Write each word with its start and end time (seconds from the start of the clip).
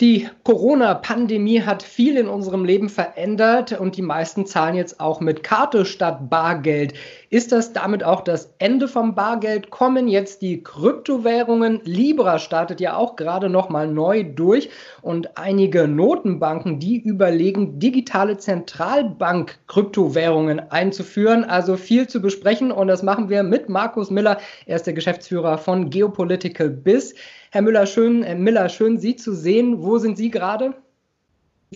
Die 0.00 0.28
Corona-Pandemie 0.44 1.60
hat 1.60 1.82
viel 1.82 2.16
in 2.16 2.26
unserem 2.26 2.64
Leben 2.64 2.88
verändert 2.88 3.78
und 3.78 3.98
die 3.98 4.02
meisten 4.02 4.46
zahlen 4.46 4.74
jetzt 4.74 4.98
auch 4.98 5.20
mit 5.20 5.42
Karte 5.42 5.84
statt 5.84 6.30
Bargeld. 6.30 6.94
Ist 7.28 7.52
das 7.52 7.74
damit 7.74 8.02
auch 8.02 8.22
das 8.22 8.54
Ende 8.58 8.88
vom 8.88 9.14
Bargeld? 9.14 9.68
Kommen 9.68 10.08
jetzt 10.08 10.40
die 10.40 10.62
Kryptowährungen? 10.62 11.82
Libra 11.84 12.38
startet 12.38 12.80
ja 12.80 12.96
auch 12.96 13.14
gerade 13.14 13.50
noch 13.50 13.68
mal 13.68 13.88
neu 13.88 14.24
durch 14.24 14.70
und 15.02 15.36
einige 15.36 15.86
Notenbanken, 15.86 16.80
die 16.80 16.98
überlegen, 16.98 17.78
digitale 17.78 18.38
Zentralbank-Kryptowährungen 18.38 20.60
einzuführen. 20.70 21.44
Also 21.44 21.76
viel 21.76 22.08
zu 22.08 22.22
besprechen 22.22 22.72
und 22.72 22.88
das 22.88 23.02
machen 23.02 23.28
wir 23.28 23.42
mit 23.42 23.68
Markus 23.68 24.10
Miller. 24.10 24.38
Er 24.64 24.76
ist 24.76 24.86
der 24.86 24.94
Geschäftsführer 24.94 25.58
von 25.58 25.90
Geopolitical 25.90 26.70
Biz. 26.70 27.14
Herr 27.52 27.62
Müller, 27.62 27.86
schön, 27.86 28.22
äh, 28.22 28.36
Miller, 28.36 28.68
schön 28.68 28.98
Sie 28.98 29.16
zu 29.16 29.34
sehen. 29.34 29.82
Wo 29.82 29.98
sind 29.98 30.16
Sie 30.16 30.30
gerade? 30.30 30.72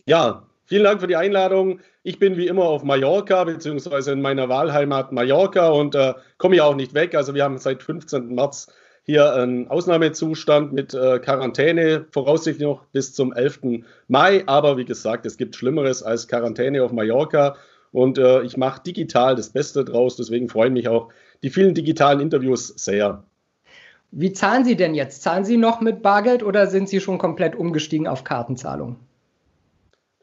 Ja, 0.07 0.47
vielen 0.67 0.85
Dank 0.85 1.01
für 1.01 1.09
die 1.09 1.17
Einladung. 1.17 1.81
Ich 2.05 2.21
bin 2.21 2.37
wie 2.37 2.47
immer 2.47 2.63
auf 2.63 2.85
Mallorca, 2.85 3.43
beziehungsweise 3.43 4.13
in 4.13 4.23
meiner 4.23 4.49
Wahlheimat 4.49 5.11
Mallorca 5.11 5.71
und 5.71 5.97
äh, 5.97 6.15
komme 6.39 6.57
ja 6.57 6.65
auch 6.65 6.77
nicht 6.77 6.95
weg. 6.95 7.17
Also 7.17 7.35
wir 7.35 7.43
haben 7.43 7.59
seit 7.59 7.83
15. 7.83 8.33
März 8.33 8.69
hier 9.03 9.35
einen 9.35 9.67
Ausnahmezustand 9.67 10.73
mit 10.73 10.95
äh, 10.95 11.19
Quarantäne, 11.19 12.07
voraussichtlich 12.13 12.65
noch 12.65 12.85
bis 12.93 13.13
zum 13.13 13.33
11. 13.33 13.83
Mai. 14.07 14.45
Aber 14.47 14.77
wie 14.77 14.85
gesagt, 14.85 15.27
es 15.27 15.37
gibt 15.37 15.57
Schlimmeres 15.57 16.05
als 16.05 16.29
Quarantäne 16.29 16.85
auf 16.85 16.93
Mallorca. 16.93 17.57
Und 17.91 18.19
äh, 18.19 18.43
ich 18.43 18.57
mache 18.57 18.81
digital 18.83 19.35
das 19.35 19.51
Beste 19.51 19.85
draus. 19.85 20.15
Deswegen 20.15 20.49
freuen 20.49 20.73
mich 20.73 20.89
auch 20.89 21.09
die 21.43 21.51
vielen 21.51 21.75
digitalen 21.75 22.21
Interviews 22.21 22.69
sehr. 22.69 23.25
Wie 24.17 24.33
zahlen 24.33 24.65
Sie 24.65 24.77
denn 24.77 24.95
jetzt? 24.95 25.23
Zahlen 25.23 25.45
Sie 25.45 25.57
noch 25.57 25.81
mit 25.81 26.01
Bargeld 26.01 26.45
oder 26.45 26.69
sind 26.69 26.89
Sie 26.89 27.01
schon 27.01 27.19
komplett 27.19 27.57
umgestiegen 27.57 28.07
auf 28.07 28.23
Kartenzahlung? 28.23 28.97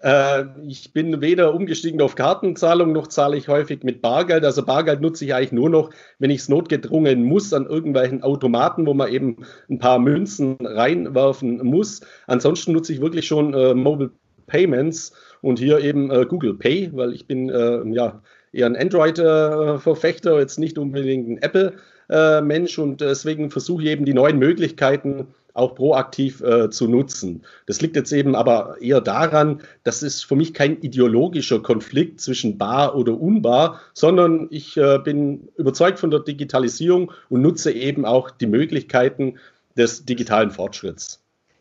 Äh, 0.01 0.45
ich 0.65 0.93
bin 0.93 1.19
weder 1.19 1.53
umgestiegen 1.53 2.01
auf 2.01 2.15
Kartenzahlung 2.15 2.93
noch 2.93 3.07
zahle 3.07 3.35
ich 3.35 3.49
häufig 3.49 3.83
mit 3.83 4.01
Bargeld. 4.01 4.45
Also 4.45 4.63
Bargeld 4.63 5.01
nutze 5.01 5.25
ich 5.25 5.35
eigentlich 5.35 5.51
nur 5.51 5.69
noch, 5.69 5.89
wenn 6.19 6.29
ich 6.29 6.39
es 6.39 6.47
notgedrungen 6.47 7.23
muss, 7.23 7.51
an 7.51 7.65
irgendwelchen 7.65 8.23
Automaten, 8.23 8.87
wo 8.87 8.93
man 8.93 9.11
eben 9.11 9.45
ein 9.69 9.77
paar 9.77 9.99
Münzen 9.99 10.55
reinwerfen 10.61 11.57
muss. 11.57 11.99
Ansonsten 12.27 12.71
nutze 12.71 12.93
ich 12.93 13.01
wirklich 13.01 13.27
schon 13.27 13.53
äh, 13.53 13.73
Mobile 13.73 14.11
Payments 14.47 15.11
und 15.41 15.59
hier 15.59 15.79
eben 15.79 16.09
äh, 16.11 16.25
Google 16.25 16.53
Pay, 16.53 16.91
weil 16.93 17.13
ich 17.13 17.27
bin 17.27 17.49
äh, 17.49 17.85
ja 17.89 18.21
eher 18.53 18.67
ein 18.67 18.77
Android-Verfechter, 18.77 20.39
jetzt 20.39 20.59
nicht 20.59 20.77
unbedingt 20.77 21.29
ein 21.29 21.37
Apple 21.41 21.73
äh, 22.11 22.41
Mensch 22.41 22.77
und 22.77 23.01
deswegen 23.01 23.49
versuche 23.49 23.83
ich 23.83 23.89
eben 23.89 24.05
die 24.05 24.13
neuen 24.13 24.37
Möglichkeiten 24.37 25.27
auch 25.53 25.75
proaktiv 25.75 26.41
äh, 26.41 26.69
zu 26.69 26.87
nutzen. 26.87 27.43
Das 27.65 27.81
liegt 27.81 27.95
jetzt 27.95 28.11
eben 28.11 28.35
aber 28.35 28.77
eher 28.79 29.01
daran, 29.01 29.61
dass 29.83 30.01
es 30.01 30.23
für 30.23 30.35
mich 30.35 30.53
kein 30.53 30.81
ideologischer 30.81 31.61
Konflikt 31.61 32.21
zwischen 32.21 32.57
bar 32.57 32.95
oder 32.95 33.19
unbar, 33.19 33.81
sondern 33.93 34.47
ich 34.49 34.77
äh, 34.77 34.99
bin 34.99 35.49
überzeugt 35.57 35.99
von 35.99 36.11
der 36.11 36.21
Digitalisierung 36.21 37.11
und 37.29 37.41
nutze 37.41 37.71
eben 37.71 38.05
auch 38.05 38.31
die 38.31 38.47
Möglichkeiten 38.47 39.35
des 39.77 40.05
digitalen 40.05 40.51
Fortschritts. 40.51 41.19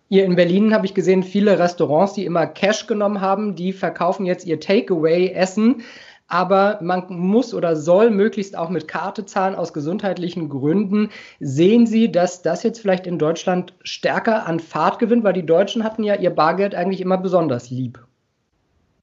Hier 0.08 0.24
in 0.24 0.34
Berlin 0.34 0.74
habe 0.74 0.86
ich 0.86 0.94
gesehen, 0.94 1.22
viele 1.22 1.60
Restaurants, 1.60 2.14
die 2.14 2.24
immer 2.24 2.46
Cash 2.46 2.88
genommen 2.88 3.20
haben, 3.20 3.54
die 3.54 3.72
verkaufen 3.72 4.26
jetzt 4.26 4.44
ihr 4.44 4.58
Takeaway-Essen 4.58 5.82
aber 6.30 6.78
man 6.80 7.04
muss 7.08 7.52
oder 7.52 7.76
soll 7.76 8.10
möglichst 8.10 8.56
auch 8.56 8.70
mit 8.70 8.88
Karte 8.88 9.26
zahlen 9.26 9.54
aus 9.54 9.72
gesundheitlichen 9.72 10.48
Gründen. 10.48 11.10
Sehen 11.40 11.86
Sie, 11.86 12.10
dass 12.10 12.42
das 12.42 12.62
jetzt 12.62 12.80
vielleicht 12.80 13.06
in 13.06 13.18
Deutschland 13.18 13.74
stärker 13.82 14.46
an 14.46 14.60
Fahrt 14.60 14.98
gewinnt, 14.98 15.24
weil 15.24 15.32
die 15.32 15.44
Deutschen 15.44 15.84
hatten 15.84 16.04
ja 16.04 16.14
ihr 16.14 16.30
Bargeld 16.30 16.74
eigentlich 16.74 17.00
immer 17.00 17.18
besonders 17.18 17.70
lieb. 17.70 17.98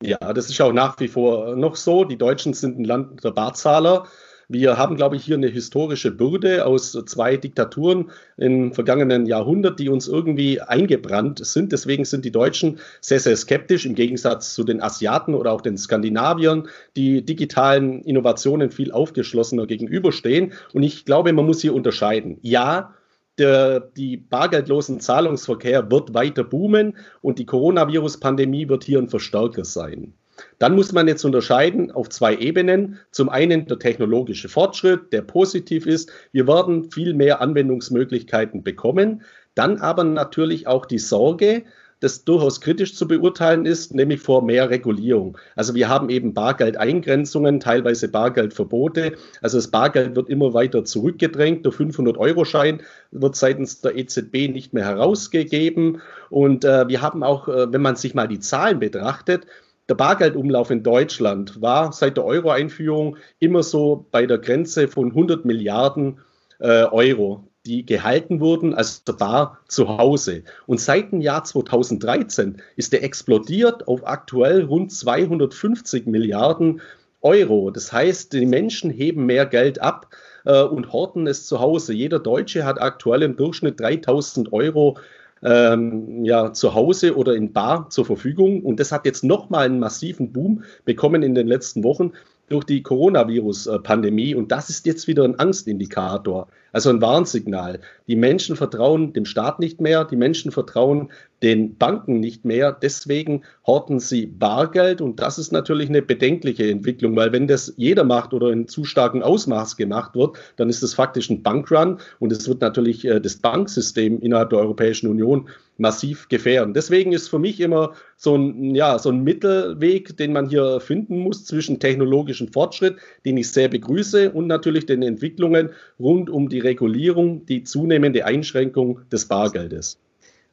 Ja, 0.01 0.33
das 0.33 0.49
ist 0.49 0.61
auch 0.61 0.73
nach 0.73 0.99
wie 0.99 1.07
vor 1.07 1.55
noch 1.55 1.75
so. 1.75 2.03
Die 2.03 2.17
Deutschen 2.17 2.53
sind 2.53 2.79
ein 2.79 2.83
Land 2.83 3.23
der 3.23 3.31
Barzahler. 3.31 4.05
Wir 4.49 4.77
haben, 4.77 4.95
glaube 4.95 5.17
ich, 5.17 5.25
hier 5.25 5.35
eine 5.35 5.47
historische 5.47 6.09
Bürde 6.09 6.65
aus 6.65 6.93
zwei 7.05 7.35
Diktaturen 7.35 8.11
im 8.37 8.71
vergangenen 8.71 9.25
Jahrhundert, 9.25 9.77
die 9.77 9.89
uns 9.89 10.07
irgendwie 10.07 10.61
eingebrannt 10.61 11.45
sind. 11.45 11.73
Deswegen 11.73 12.05
sind 12.05 12.23
die 12.23 12.31
Deutschen 12.31 12.79
sehr, 13.01 13.19
sehr 13.19 13.35
skeptisch 13.35 13.85
im 13.85 13.93
Gegensatz 13.93 14.53
zu 14.53 14.63
den 14.63 14.81
Asiaten 14.81 15.33
oder 15.33 15.51
auch 15.51 15.59
den 15.59 15.77
Skandinaviern, 15.77 16.69
die 16.95 17.25
digitalen 17.25 18.01
Innovationen 18.03 18.71
viel 18.71 18.93
aufgeschlossener 18.93 19.67
gegenüberstehen. 19.67 20.53
Und 20.73 20.83
ich 20.83 21.03
glaube, 21.03 21.33
man 21.33 21.45
muss 21.45 21.59
hier 21.59 21.75
unterscheiden. 21.75 22.37
Ja, 22.41 22.93
der, 23.37 23.81
die 23.81 24.15
bargeldlosen 24.15 25.01
Zahlungsverkehr 25.01 25.91
wird 25.91 26.13
weiter 26.13 26.45
boomen 26.45 26.95
und 27.21 27.37
die 27.37 27.45
Coronavirus-Pandemie 27.45 28.69
wird 28.69 28.85
hier 28.85 28.99
ein 28.99 29.09
Verstärker 29.09 29.65
sein. 29.65 30.13
Dann 30.59 30.75
muss 30.75 30.91
man 30.91 31.07
jetzt 31.07 31.23
unterscheiden 31.23 31.91
auf 31.91 32.09
zwei 32.09 32.35
Ebenen. 32.35 32.99
Zum 33.11 33.29
einen 33.29 33.65
der 33.67 33.79
technologische 33.79 34.49
Fortschritt, 34.49 35.13
der 35.13 35.21
positiv 35.21 35.85
ist. 35.85 36.11
Wir 36.31 36.47
werden 36.47 36.91
viel 36.91 37.13
mehr 37.13 37.41
Anwendungsmöglichkeiten 37.41 38.63
bekommen. 38.63 39.23
Dann 39.55 39.77
aber 39.77 40.03
natürlich 40.03 40.67
auch 40.67 40.85
die 40.85 40.99
Sorge, 40.99 41.63
das 41.99 42.23
durchaus 42.23 42.61
kritisch 42.61 42.95
zu 42.95 43.07
beurteilen 43.07 43.65
ist, 43.65 43.93
nämlich 43.93 44.21
vor 44.21 44.43
mehr 44.43 44.69
Regulierung. 44.69 45.37
Also 45.55 45.73
wir 45.73 45.89
haben 45.89 46.09
eben 46.09 46.33
Bargeldeingrenzungen, 46.33 47.59
teilweise 47.59 48.07
Bargeldverbote. 48.09 49.13
Also 49.41 49.57
das 49.57 49.69
Bargeld 49.69 50.15
wird 50.15 50.29
immer 50.29 50.53
weiter 50.53 50.85
zurückgedrängt. 50.85 51.65
Der 51.65 51.73
500-Euro-Schein 51.73 52.81
wird 53.11 53.35
seitens 53.35 53.81
der 53.81 53.95
EZB 53.95 54.49
nicht 54.49 54.73
mehr 54.73 54.85
herausgegeben. 54.85 56.01
Und 56.29 56.65
äh, 56.65 56.87
wir 56.87 57.01
haben 57.01 57.23
auch, 57.23 57.47
äh, 57.47 57.71
wenn 57.73 57.81
man 57.81 57.95
sich 57.95 58.13
mal 58.13 58.27
die 58.27 58.39
Zahlen 58.39 58.79
betrachtet, 58.79 59.47
der 59.89 59.95
Bargeldumlauf 59.95 60.69
in 60.69 60.83
Deutschland 60.83 61.61
war 61.61 61.93
seit 61.93 62.17
der 62.17 62.25
Euro-Einführung 62.25 63.17
immer 63.39 63.63
so 63.63 64.05
bei 64.11 64.25
der 64.25 64.37
Grenze 64.37 64.87
von 64.87 65.09
100 65.09 65.45
Milliarden 65.45 66.19
äh, 66.59 66.83
Euro, 66.83 67.47
die 67.65 67.85
gehalten 67.85 68.39
wurden 68.39 68.73
als 68.73 69.01
bar 69.01 69.59
zu 69.67 69.97
Hause. 69.97 70.43
Und 70.65 70.81
seit 70.81 71.11
dem 71.11 71.21
Jahr 71.21 71.43
2013 71.43 72.61
ist 72.75 72.93
der 72.93 73.03
explodiert 73.03 73.87
auf 73.87 74.05
aktuell 74.05 74.63
rund 74.63 74.91
250 74.91 76.05
Milliarden 76.05 76.81
Euro. 77.21 77.71
Das 77.71 77.91
heißt, 77.91 78.33
die 78.33 78.45
Menschen 78.45 78.89
heben 78.89 79.25
mehr 79.25 79.45
Geld 79.45 79.81
ab 79.81 80.07
äh, 80.45 80.63
und 80.63 80.91
horten 80.91 81.27
es 81.27 81.45
zu 81.45 81.59
Hause. 81.59 81.93
Jeder 81.93 82.19
Deutsche 82.19 82.65
hat 82.65 82.81
aktuell 82.81 83.23
im 83.23 83.35
Durchschnitt 83.35 83.79
3000 83.79 84.51
Euro 84.53 84.97
ähm, 85.43 86.23
ja, 86.25 86.53
zu 86.53 86.73
Hause 86.73 87.15
oder 87.15 87.35
in 87.35 87.53
Bar 87.53 87.89
zur 87.89 88.05
Verfügung. 88.05 88.63
Und 88.63 88.79
das 88.79 88.91
hat 88.91 89.05
jetzt 89.05 89.23
nochmal 89.23 89.65
einen 89.65 89.79
massiven 89.79 90.31
Boom 90.31 90.63
bekommen 90.85 91.23
in 91.23 91.35
den 91.35 91.47
letzten 91.47 91.83
Wochen 91.83 92.11
durch 92.49 92.63
die 92.63 92.81
Coronavirus-Pandemie. 92.81 94.35
Und 94.35 94.51
das 94.51 94.69
ist 94.69 94.85
jetzt 94.85 95.07
wieder 95.07 95.23
ein 95.23 95.37
Angstindikator, 95.37 96.47
also 96.71 96.89
ein 96.89 97.01
Warnsignal. 97.01 97.79
Die 98.07 98.15
Menschen 98.15 98.55
vertrauen 98.55 99.13
dem 99.13 99.25
Staat 99.25 99.59
nicht 99.59 99.81
mehr, 99.81 100.05
die 100.05 100.15
Menschen 100.15 100.51
vertrauen 100.51 101.09
den 101.43 101.75
Banken 101.75 102.19
nicht 102.19 102.45
mehr. 102.45 102.71
Deswegen 102.71 103.43
horten 103.65 103.99
sie 103.99 104.25
Bargeld. 104.25 105.01
Und 105.01 105.19
das 105.19 105.37
ist 105.37 105.51
natürlich 105.51 105.89
eine 105.89 106.01
bedenkliche 106.01 106.69
Entwicklung, 106.69 107.15
weil 107.15 107.31
wenn 107.31 107.47
das 107.47 107.73
jeder 107.77 108.03
macht 108.03 108.33
oder 108.33 108.49
in 108.51 108.67
zu 108.67 108.85
starkem 108.85 109.21
Ausmaß 109.21 109.75
gemacht 109.75 110.15
wird, 110.15 110.37
dann 110.55 110.69
ist 110.69 110.81
das 110.81 110.93
faktisch 110.93 111.29
ein 111.29 111.43
Bankrun. 111.43 111.99
Und 112.19 112.31
es 112.31 112.47
wird 112.47 112.61
natürlich 112.61 113.05
äh, 113.05 113.19
das 113.19 113.37
Banksystem 113.37 114.19
innerhalb 114.21 114.49
der 114.49 114.59
Europäischen 114.59 115.09
Union 115.09 115.49
massiv 115.79 116.27
gefährden. 116.29 116.73
Deswegen 116.73 117.13
ist 117.13 117.29
für 117.29 117.39
mich 117.39 117.59
immer 117.59 117.93
so 118.15 118.35
ein, 118.35 118.75
ja, 118.75 118.99
so 118.99 119.09
ein 119.09 119.23
Mittelweg, 119.23 120.17
den 120.17 120.33
man 120.33 120.49
hier 120.49 120.79
finden 120.79 121.19
muss 121.19 121.45
zwischen 121.45 121.79
technologischem 121.79 122.47
Fortschritt, 122.47 122.97
den 123.25 123.37
ich 123.37 123.51
sehr 123.51 123.69
begrüße, 123.69 124.31
und 124.31 124.47
natürlich 124.47 124.85
den 124.85 125.01
Entwicklungen 125.03 125.71
rund 125.99 126.29
um 126.29 126.49
die 126.49 126.59
Regulierung, 126.59 127.45
die 127.45 127.63
zunehmende 127.63 128.25
Einschränkung 128.25 129.01
des 129.11 129.25
Bargeldes. 129.25 129.99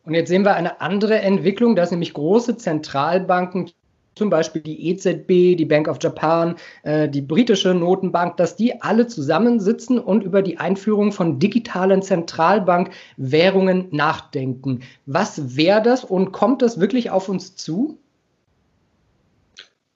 Und 0.05 0.15
jetzt 0.15 0.29
sehen 0.29 0.45
wir 0.45 0.55
eine 0.55 0.81
andere 0.81 1.19
Entwicklung, 1.21 1.77
dass 1.77 1.91
nämlich 1.91 2.13
große 2.13 2.59
Zentralbanken 2.59 3.71
zum 4.15 4.31
Beispiel 4.31 4.63
die 4.63 4.91
EZB, 4.91 5.57
die 5.57 5.65
Bank 5.65 5.89
of 5.89 5.99
Japan, 6.01 6.57
äh, 6.83 7.09
die 7.09 7.23
britische 7.23 7.75
Notenbank, 7.75 8.37
dass 8.37 8.57
die 8.57 8.81
alle 8.81 9.07
zusammensitzen 9.07 9.99
und 9.99 10.23
über 10.23 10.43
die 10.43 10.59
Einführung 10.59 11.13
von 11.13 11.39
digitalen 11.39 12.03
Zentralbankwährungen 12.03 13.89
nachdenken. 13.91 14.81
Was 15.07 15.57
wäre 15.57 15.83
das 15.83 16.05
und 16.05 16.33
kommt 16.33 16.63
das 16.63 16.81
wirklich 16.81 17.11
auf 17.11 17.29
uns 17.29 17.57
zu? 17.57 17.99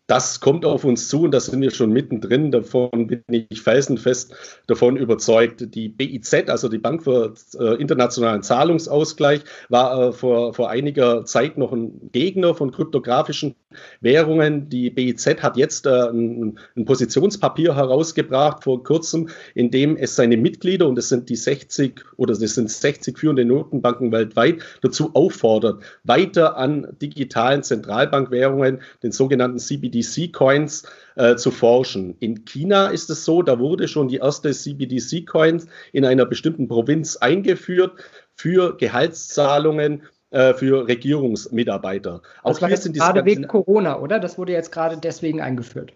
das 0.08 0.40
kommt 0.40 0.64
auf 0.64 0.84
uns 0.84 1.08
zu 1.08 1.24
und 1.24 1.32
da 1.32 1.38
sind 1.38 1.60
wir 1.60 1.70
schon 1.70 1.92
mittendrin. 1.92 2.50
Davon 2.50 3.08
bin 3.08 3.22
ich 3.28 3.60
felsenfest 3.60 4.62
davon 4.66 4.96
überzeugt. 4.96 5.74
Die 5.74 5.90
BIZ, 5.90 6.48
also 6.48 6.68
die 6.70 6.78
Bank 6.78 7.04
für 7.04 7.34
äh, 7.60 7.74
internationalen 7.74 8.42
Zahlungsausgleich, 8.42 9.42
war 9.68 10.08
äh, 10.08 10.12
vor, 10.12 10.54
vor 10.54 10.70
einiger 10.70 11.26
Zeit 11.26 11.58
noch 11.58 11.72
ein 11.72 12.10
Gegner 12.10 12.54
von 12.54 12.72
kryptografischen 12.72 13.54
Währungen. 14.00 14.68
Die 14.68 14.90
BIZ 14.90 15.42
hat 15.42 15.56
jetzt 15.56 15.86
äh, 15.86 16.08
ein, 16.08 16.58
ein, 16.76 16.84
Positionspapier 16.84 17.74
herausgebracht 17.74 18.64
vor 18.64 18.82
kurzem, 18.82 19.28
in 19.54 19.70
dem 19.70 19.96
es 19.96 20.16
seine 20.16 20.36
Mitglieder, 20.36 20.88
und 20.88 20.96
das 20.96 21.08
sind 21.08 21.28
die 21.28 21.36
60 21.36 22.00
oder 22.16 22.34
das 22.34 22.54
sind 22.54 22.70
60 22.70 23.18
führende 23.18 23.44
Notenbanken 23.44 24.10
weltweit, 24.10 24.62
dazu 24.80 25.14
auffordert, 25.14 25.82
weiter 26.04 26.56
an 26.56 26.96
digitalen 27.02 27.62
Zentralbankwährungen, 27.62 28.80
den 29.02 29.12
sogenannten 29.12 29.58
CBDC-Coins, 29.58 30.84
äh, 31.16 31.36
zu 31.36 31.50
forschen. 31.50 32.16
In 32.20 32.44
China 32.44 32.86
ist 32.86 33.10
es 33.10 33.24
so, 33.24 33.42
da 33.42 33.58
wurde 33.58 33.88
schon 33.88 34.08
die 34.08 34.18
erste 34.18 34.52
CBDC-Coins 34.52 35.66
in 35.92 36.04
einer 36.04 36.24
bestimmten 36.24 36.68
Provinz 36.68 37.16
eingeführt 37.16 37.92
für 38.34 38.76
Gehaltszahlungen 38.76 40.02
äh, 40.30 40.54
für 40.54 40.86
Regierungsmitarbeiter. 40.86 42.22
Auch 42.42 42.50
das 42.50 42.62
war 42.62 42.70
jetzt 42.70 42.92
gerade 42.92 43.24
wegen 43.24 43.46
Corona, 43.46 43.98
oder? 43.98 44.20
Das 44.20 44.38
wurde 44.38 44.52
jetzt 44.52 44.72
gerade 44.72 44.98
deswegen 44.98 45.40
eingeführt. 45.40 45.92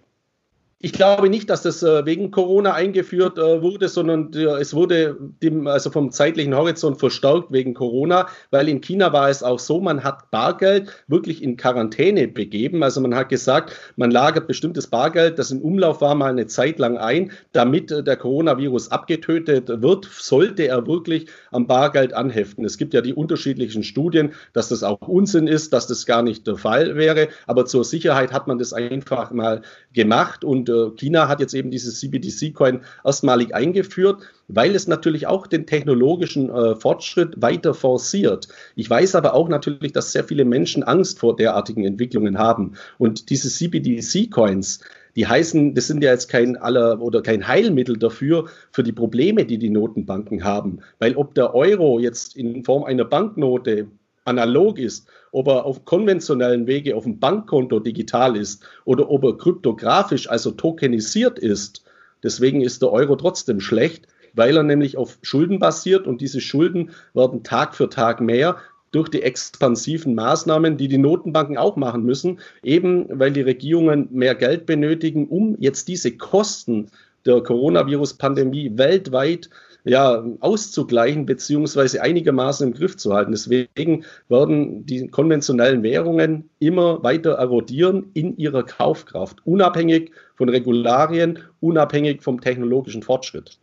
Ich 0.84 0.92
glaube 0.92 1.30
nicht, 1.30 1.48
dass 1.48 1.62
das 1.62 1.84
äh, 1.84 2.04
wegen 2.06 2.32
Corona 2.32 2.74
eingeführt 2.74 3.38
äh, 3.38 3.62
wurde, 3.62 3.88
sondern 3.88 4.32
es 4.34 4.74
wurde 4.74 5.16
dem, 5.40 5.68
also 5.68 5.90
vom 5.90 6.10
zeitlichen 6.10 6.56
Horizont 6.56 6.98
verstärkt 6.98 7.52
wegen 7.52 7.72
Corona, 7.72 8.26
weil 8.50 8.68
in 8.68 8.80
China 8.80 9.12
war 9.12 9.30
es 9.30 9.44
auch 9.44 9.60
so, 9.60 9.80
man 9.80 10.02
hat 10.02 10.32
Bargeld 10.32 10.90
wirklich 11.06 11.40
in 11.40 11.56
Quarantäne 11.56 12.26
begeben. 12.26 12.82
Also 12.82 13.00
man 13.00 13.14
hat 13.14 13.28
gesagt, 13.28 13.76
man 13.94 14.10
lagert 14.10 14.48
bestimmtes 14.48 14.88
Bargeld, 14.88 15.38
das 15.38 15.52
im 15.52 15.60
Umlauf 15.60 16.00
war, 16.00 16.16
mal 16.16 16.32
eine 16.32 16.48
Zeit 16.48 16.80
lang 16.80 16.98
ein, 16.98 17.30
damit 17.52 17.92
äh, 17.92 18.02
der 18.02 18.16
Coronavirus 18.16 18.90
abgetötet 18.90 19.68
wird, 19.68 20.08
sollte 20.10 20.64
er 20.64 20.84
wirklich 20.88 21.28
am 21.52 21.68
Bargeld 21.68 22.12
anheften. 22.12 22.64
Es 22.64 22.76
gibt 22.76 22.92
ja 22.92 23.02
die 23.02 23.14
unterschiedlichen 23.14 23.84
Studien, 23.84 24.32
dass 24.52 24.70
das 24.70 24.82
auch 24.82 24.98
Unsinn 25.02 25.46
ist, 25.46 25.72
dass 25.72 25.86
das 25.86 26.06
gar 26.06 26.24
nicht 26.24 26.44
der 26.48 26.56
Fall 26.56 26.96
wäre, 26.96 27.28
aber 27.46 27.66
zur 27.66 27.84
Sicherheit 27.84 28.32
hat 28.32 28.48
man 28.48 28.58
das 28.58 28.72
einfach 28.72 29.30
mal 29.30 29.62
gemacht 29.92 30.42
und 30.42 30.68
äh, 30.68 30.71
China 30.96 31.28
hat 31.28 31.40
jetzt 31.40 31.54
eben 31.54 31.70
dieses 31.70 32.00
CBDC-Coin 32.00 32.80
erstmalig 33.04 33.54
eingeführt, 33.54 34.22
weil 34.48 34.74
es 34.74 34.86
natürlich 34.86 35.26
auch 35.26 35.46
den 35.46 35.66
technologischen 35.66 36.50
äh, 36.50 36.76
Fortschritt 36.76 37.40
weiter 37.40 37.74
forciert. 37.74 38.48
Ich 38.76 38.88
weiß 38.88 39.14
aber 39.14 39.34
auch 39.34 39.48
natürlich, 39.48 39.92
dass 39.92 40.12
sehr 40.12 40.24
viele 40.24 40.44
Menschen 40.44 40.82
Angst 40.82 41.18
vor 41.18 41.36
derartigen 41.36 41.84
Entwicklungen 41.84 42.38
haben. 42.38 42.72
Und 42.98 43.30
diese 43.30 43.48
CBDC-Coins, 43.48 44.80
die 45.16 45.26
heißen, 45.26 45.74
das 45.74 45.86
sind 45.86 46.02
ja 46.02 46.10
jetzt 46.10 46.28
kein 46.28 46.56
aller 46.56 47.00
oder 47.00 47.22
kein 47.22 47.46
Heilmittel 47.46 47.98
dafür, 47.98 48.46
für 48.70 48.82
die 48.82 48.92
Probleme, 48.92 49.44
die 49.44 49.58
die 49.58 49.70
Notenbanken 49.70 50.44
haben. 50.44 50.80
Weil 50.98 51.16
ob 51.16 51.34
der 51.34 51.54
Euro 51.54 51.98
jetzt 51.98 52.36
in 52.36 52.64
Form 52.64 52.84
einer 52.84 53.04
Banknote 53.04 53.88
analog 54.24 54.78
ist, 54.78 55.08
ob 55.32 55.48
er 55.48 55.64
auf 55.64 55.84
konventionellen 55.84 56.66
Wege 56.66 56.96
auf 56.96 57.04
dem 57.04 57.18
Bankkonto 57.18 57.80
digital 57.80 58.36
ist 58.36 58.64
oder 58.84 59.10
ob 59.10 59.24
er 59.24 59.36
kryptografisch, 59.36 60.28
also 60.28 60.50
tokenisiert 60.50 61.38
ist. 61.38 61.84
Deswegen 62.22 62.60
ist 62.60 62.82
der 62.82 62.92
Euro 62.92 63.16
trotzdem 63.16 63.60
schlecht, 63.60 64.06
weil 64.34 64.56
er 64.56 64.62
nämlich 64.62 64.96
auf 64.96 65.18
Schulden 65.22 65.58
basiert 65.58 66.06
und 66.06 66.20
diese 66.20 66.40
Schulden 66.40 66.90
werden 67.14 67.42
Tag 67.42 67.74
für 67.74 67.88
Tag 67.88 68.20
mehr 68.20 68.56
durch 68.92 69.08
die 69.08 69.22
expansiven 69.22 70.14
Maßnahmen, 70.14 70.76
die 70.76 70.88
die 70.88 70.98
Notenbanken 70.98 71.56
auch 71.56 71.76
machen 71.76 72.04
müssen, 72.04 72.40
eben 72.62 73.06
weil 73.08 73.32
die 73.32 73.40
Regierungen 73.40 74.08
mehr 74.10 74.34
Geld 74.34 74.66
benötigen, 74.66 75.28
um 75.28 75.56
jetzt 75.58 75.88
diese 75.88 76.16
Kosten 76.16 76.88
der 77.24 77.42
Coronavirus-Pandemie 77.42 78.72
weltweit 78.76 79.48
ja, 79.84 80.24
auszugleichen 80.40 81.26
beziehungsweise 81.26 82.02
einigermaßen 82.02 82.68
im 82.68 82.74
Griff 82.74 82.96
zu 82.96 83.12
halten. 83.12 83.32
Deswegen 83.32 84.04
werden 84.28 84.86
die 84.86 85.08
konventionellen 85.08 85.82
Währungen 85.82 86.50
immer 86.58 87.02
weiter 87.02 87.32
erodieren 87.32 88.10
in 88.14 88.36
ihrer 88.36 88.64
Kaufkraft, 88.64 89.38
unabhängig 89.44 90.12
von 90.36 90.48
Regularien, 90.48 91.40
unabhängig 91.60 92.22
vom 92.22 92.40
technologischen 92.40 93.02
Fortschritt. 93.02 93.58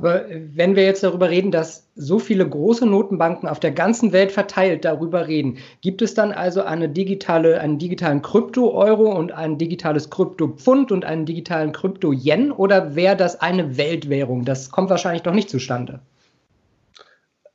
Aber 0.00 0.24
wenn 0.30 0.76
wir 0.76 0.84
jetzt 0.84 1.02
darüber 1.02 1.28
reden, 1.28 1.50
dass 1.50 1.90
so 1.94 2.18
viele 2.18 2.48
große 2.48 2.86
Notenbanken 2.86 3.46
auf 3.46 3.60
der 3.60 3.70
ganzen 3.70 4.12
Welt 4.12 4.32
verteilt 4.32 4.86
darüber 4.86 5.28
reden, 5.28 5.58
gibt 5.82 6.00
es 6.00 6.14
dann 6.14 6.32
also 6.32 6.62
eine 6.62 6.88
digitale, 6.88 7.60
einen 7.60 7.78
digitalen 7.78 8.22
Krypto-Euro 8.22 9.14
und 9.14 9.32
ein 9.32 9.58
digitales 9.58 10.08
Krypto-Pfund 10.08 10.90
und 10.90 11.04
einen 11.04 11.26
digitalen 11.26 11.72
Krypto-Yen 11.72 12.50
oder 12.50 12.94
wäre 12.94 13.14
das 13.14 13.42
eine 13.42 13.76
Weltwährung? 13.76 14.46
Das 14.46 14.70
kommt 14.70 14.88
wahrscheinlich 14.88 15.20
doch 15.20 15.34
nicht 15.34 15.50
zustande. 15.50 16.00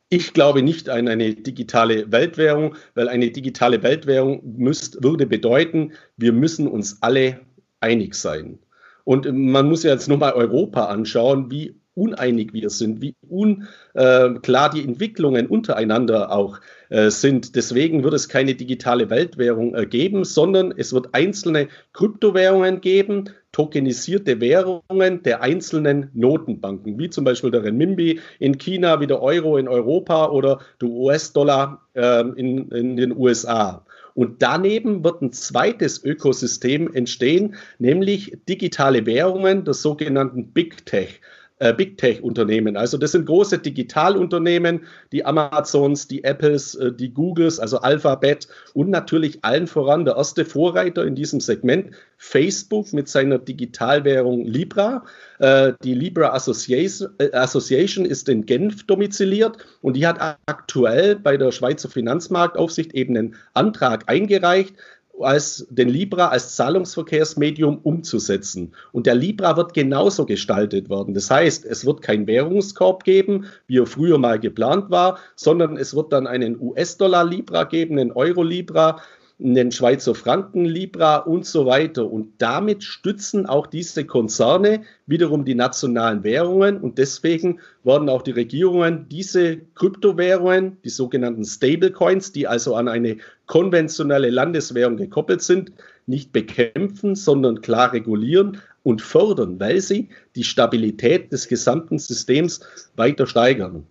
Ich 0.10 0.32
glaube 0.34 0.62
nicht 0.62 0.88
an 0.88 1.08
eine 1.08 1.34
digitale 1.34 2.12
Weltwährung, 2.12 2.76
weil 2.94 3.10
eine 3.10 3.32
digitale 3.32 3.82
Weltwährung 3.82 4.42
müsst, 4.56 5.04
würde 5.04 5.26
bedeuten, 5.26 5.94
wir 6.16 6.32
müssen 6.32 6.68
uns 6.68 7.02
alle 7.02 7.40
einig 7.80 8.14
sein. 8.14 8.60
Und 9.04 9.28
man 9.34 9.68
muss 9.68 9.82
ja 9.82 9.94
jetzt 9.94 10.08
nur 10.08 10.20
mal 10.20 10.34
Europa 10.34 10.86
anschauen, 10.86 11.50
wie 11.50 11.82
uneinig 11.96 12.54
wir 12.54 12.70
sind, 12.70 13.02
wie 13.02 13.16
unklar 13.28 14.70
die 14.70 14.84
Entwicklungen 14.84 15.48
untereinander 15.48 16.32
auch 16.32 16.60
äh, 16.90 17.10
sind. 17.10 17.56
Deswegen 17.56 18.04
wird 18.04 18.14
es 18.14 18.30
keine 18.30 18.54
digitale 18.54 19.10
Weltwährung 19.10 19.74
äh, 19.74 19.86
geben, 19.88 20.24
sondern 20.24 20.74
es 20.76 20.94
wird 20.94 21.10
einzelne 21.14 21.68
Kryptowährungen 21.94 22.82
geben, 22.82 23.32
tokenisierte 23.54 24.40
Währungen 24.40 25.24
der 25.24 25.42
einzelnen 25.42 26.12
Notenbanken, 26.14 27.00
wie 27.00 27.10
zum 27.10 27.24
Beispiel 27.24 27.52
der 27.52 27.64
Renminbi 27.64 28.20
in 28.40 28.58
China, 28.58 29.00
wie 29.00 29.08
der 29.08 29.22
Euro 29.22 29.58
in 29.58 29.68
Europa 29.68 30.30
oder 30.30 30.60
der 30.82 30.90
US-Dollar 30.90 31.82
äh, 31.94 32.22
in, 32.36 32.70
in 32.70 32.98
den 32.98 33.18
USA. 33.18 33.86
Und 34.14 34.42
daneben 34.42 35.04
wird 35.04 35.22
ein 35.22 35.32
zweites 35.32 36.04
Ökosystem 36.04 36.94
entstehen, 36.94 37.56
nämlich 37.80 38.38
digitale 38.48 39.06
Währungen 39.06 39.66
der 39.66 39.74
sogenannten 39.74 40.52
Big 40.52 40.86
Tech 40.86 41.20
äh, 41.60 41.74
Big 41.74 41.98
Tech-Unternehmen. 41.98 42.76
Also 42.76 42.98
das 42.98 43.14
sind 43.14 43.26
große 43.26 43.60
Digitalunternehmen, 43.60 44.82
die 45.12 45.26
Amazons, 45.26 46.08
die 46.08 46.24
Apples, 46.24 46.76
äh, 46.76 46.92
die 46.92 47.14
Googles, 47.14 47.60
also 47.60 47.78
Alphabet 47.80 48.48
und 48.74 48.90
natürlich 48.90 49.40
allen 49.44 49.68
voran 49.68 50.06
der 50.06 50.18
erste 50.18 50.46
Vorreiter 50.46 51.06
in 51.06 51.16
diesem 51.16 51.40
Segment, 51.40 51.92
Facebook 52.18 52.92
mit 52.94 53.08
seiner 53.08 53.40
Digitalwährung 53.40 54.46
Libra. 54.46 55.04
Äh, 55.40 55.74
die 55.84 55.94
Libra 55.94 56.34
Association, 56.34 57.10
äh, 57.20 57.32
Association 57.32 58.06
ist 58.06 58.28
in 58.30 58.46
Genf 58.46 58.86
domiziliert 58.86 59.58
und 59.82 59.96
die 59.96 60.08
hat 60.08 60.38
aktuell 60.46 61.16
bei 61.16 61.38
der 61.38 61.52
Schweizer 61.52 61.90
Finanzmarktaufsicht 61.90 62.94
eben 62.94 63.18
einen 63.18 63.36
Antrag 63.54 64.04
eingereicht, 64.08 64.76
als 65.22 65.66
den 65.70 65.90
Libra 65.90 66.28
als 66.28 66.56
Zahlungsverkehrsmedium 66.56 67.80
umzusetzen. 67.80 68.74
Und 68.92 69.06
der 69.06 69.16
Libra 69.16 69.58
wird 69.58 69.74
genauso 69.74 70.26
gestaltet 70.26 70.90
werden. 70.90 71.14
Das 71.14 71.32
heißt, 71.32 71.66
es 71.66 71.86
wird 71.86 72.02
kein 72.02 72.28
Währungskorb 72.28 73.04
geben, 73.04 73.46
wie 73.68 73.80
er 73.80 73.86
früher 73.86 74.18
mal 74.18 74.40
geplant 74.40 74.90
war, 74.92 75.20
sondern 75.36 75.78
es 75.78 75.96
wird 75.96 76.12
dann 76.12 76.28
einen 76.28 76.60
US-Dollar-Libra 76.60 77.64
geben, 77.66 77.98
einen 77.98 78.12
Euro-Libra, 78.12 79.02
einen 79.44 79.72
Schweizer 79.72 80.16
Franken, 80.16 80.64
Libra 80.66 81.18
und 81.18 81.46
so 81.46 81.66
weiter. 81.66 82.10
Und 82.10 82.34
damit 82.38 82.84
stützen 82.84 83.46
auch 83.46 83.68
diese 83.68 84.06
Konzerne 84.06 84.84
wiederum 85.08 85.44
die 85.44 85.56
nationalen 85.56 86.24
Währungen 86.24 86.78
und 86.78 86.98
deswegen 86.98 87.60
werden 87.84 88.10
auch 88.10 88.22
die 88.22 88.32
Regierungen 88.32 89.08
diese 89.10 89.58
Kryptowährungen, 89.76 90.78
die 90.84 90.90
sogenannten 90.90 91.44
Stablecoins, 91.44 92.32
die 92.32 92.48
also 92.48 92.76
an 92.76 92.88
eine 92.88 93.18
konventionelle 93.48 94.30
Landeswährung 94.30 94.98
gekoppelt 94.98 95.42
sind, 95.42 95.72
nicht 96.08 96.32
bekämpfen, 96.32 97.16
sondern 97.16 97.62
klar 97.62 97.94
regulieren 97.94 98.62
und 98.84 99.02
fördern, 99.02 99.60
weil 99.60 99.82
sie 99.82 100.10
die 100.36 100.44
Stabilität 100.44 101.32
des 101.32 101.48
gesamten 101.48 102.00
Systems 102.00 102.62
weiter 102.96 103.26
steigern. 103.26 103.86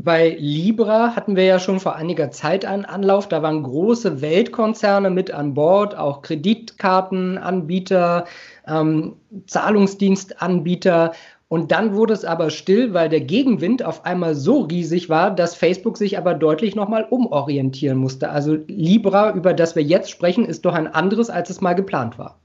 Bei 0.00 0.36
Libra 0.38 1.16
hatten 1.16 1.34
wir 1.34 1.44
ja 1.44 1.58
schon 1.58 1.80
vor 1.80 1.96
einiger 1.96 2.30
Zeit 2.30 2.64
einen 2.64 2.84
Anlauf. 2.84 3.26
Da 3.26 3.42
waren 3.42 3.64
große 3.64 4.20
Weltkonzerne 4.20 5.10
mit 5.10 5.32
an 5.32 5.54
Bord, 5.54 5.96
auch 5.96 6.22
Kreditkartenanbieter, 6.22 8.24
ähm, 8.68 9.16
Zahlungsdienstanbieter. 9.46 11.14
Und 11.48 11.72
dann 11.72 11.94
wurde 11.94 12.12
es 12.12 12.26
aber 12.26 12.50
still, 12.50 12.92
weil 12.92 13.08
der 13.08 13.22
Gegenwind 13.22 13.82
auf 13.82 14.04
einmal 14.04 14.34
so 14.34 14.60
riesig 14.60 15.08
war, 15.08 15.34
dass 15.34 15.54
Facebook 15.54 15.96
sich 15.96 16.18
aber 16.18 16.34
deutlich 16.34 16.76
nochmal 16.76 17.06
umorientieren 17.08 17.96
musste. 17.96 18.28
Also 18.28 18.58
Libra, 18.66 19.32
über 19.32 19.54
das 19.54 19.74
wir 19.74 19.82
jetzt 19.82 20.10
sprechen, 20.10 20.44
ist 20.44 20.66
doch 20.66 20.74
ein 20.74 20.86
anderes, 20.86 21.30
als 21.30 21.48
es 21.48 21.62
mal 21.62 21.72
geplant 21.74 22.18
war. 22.18 22.38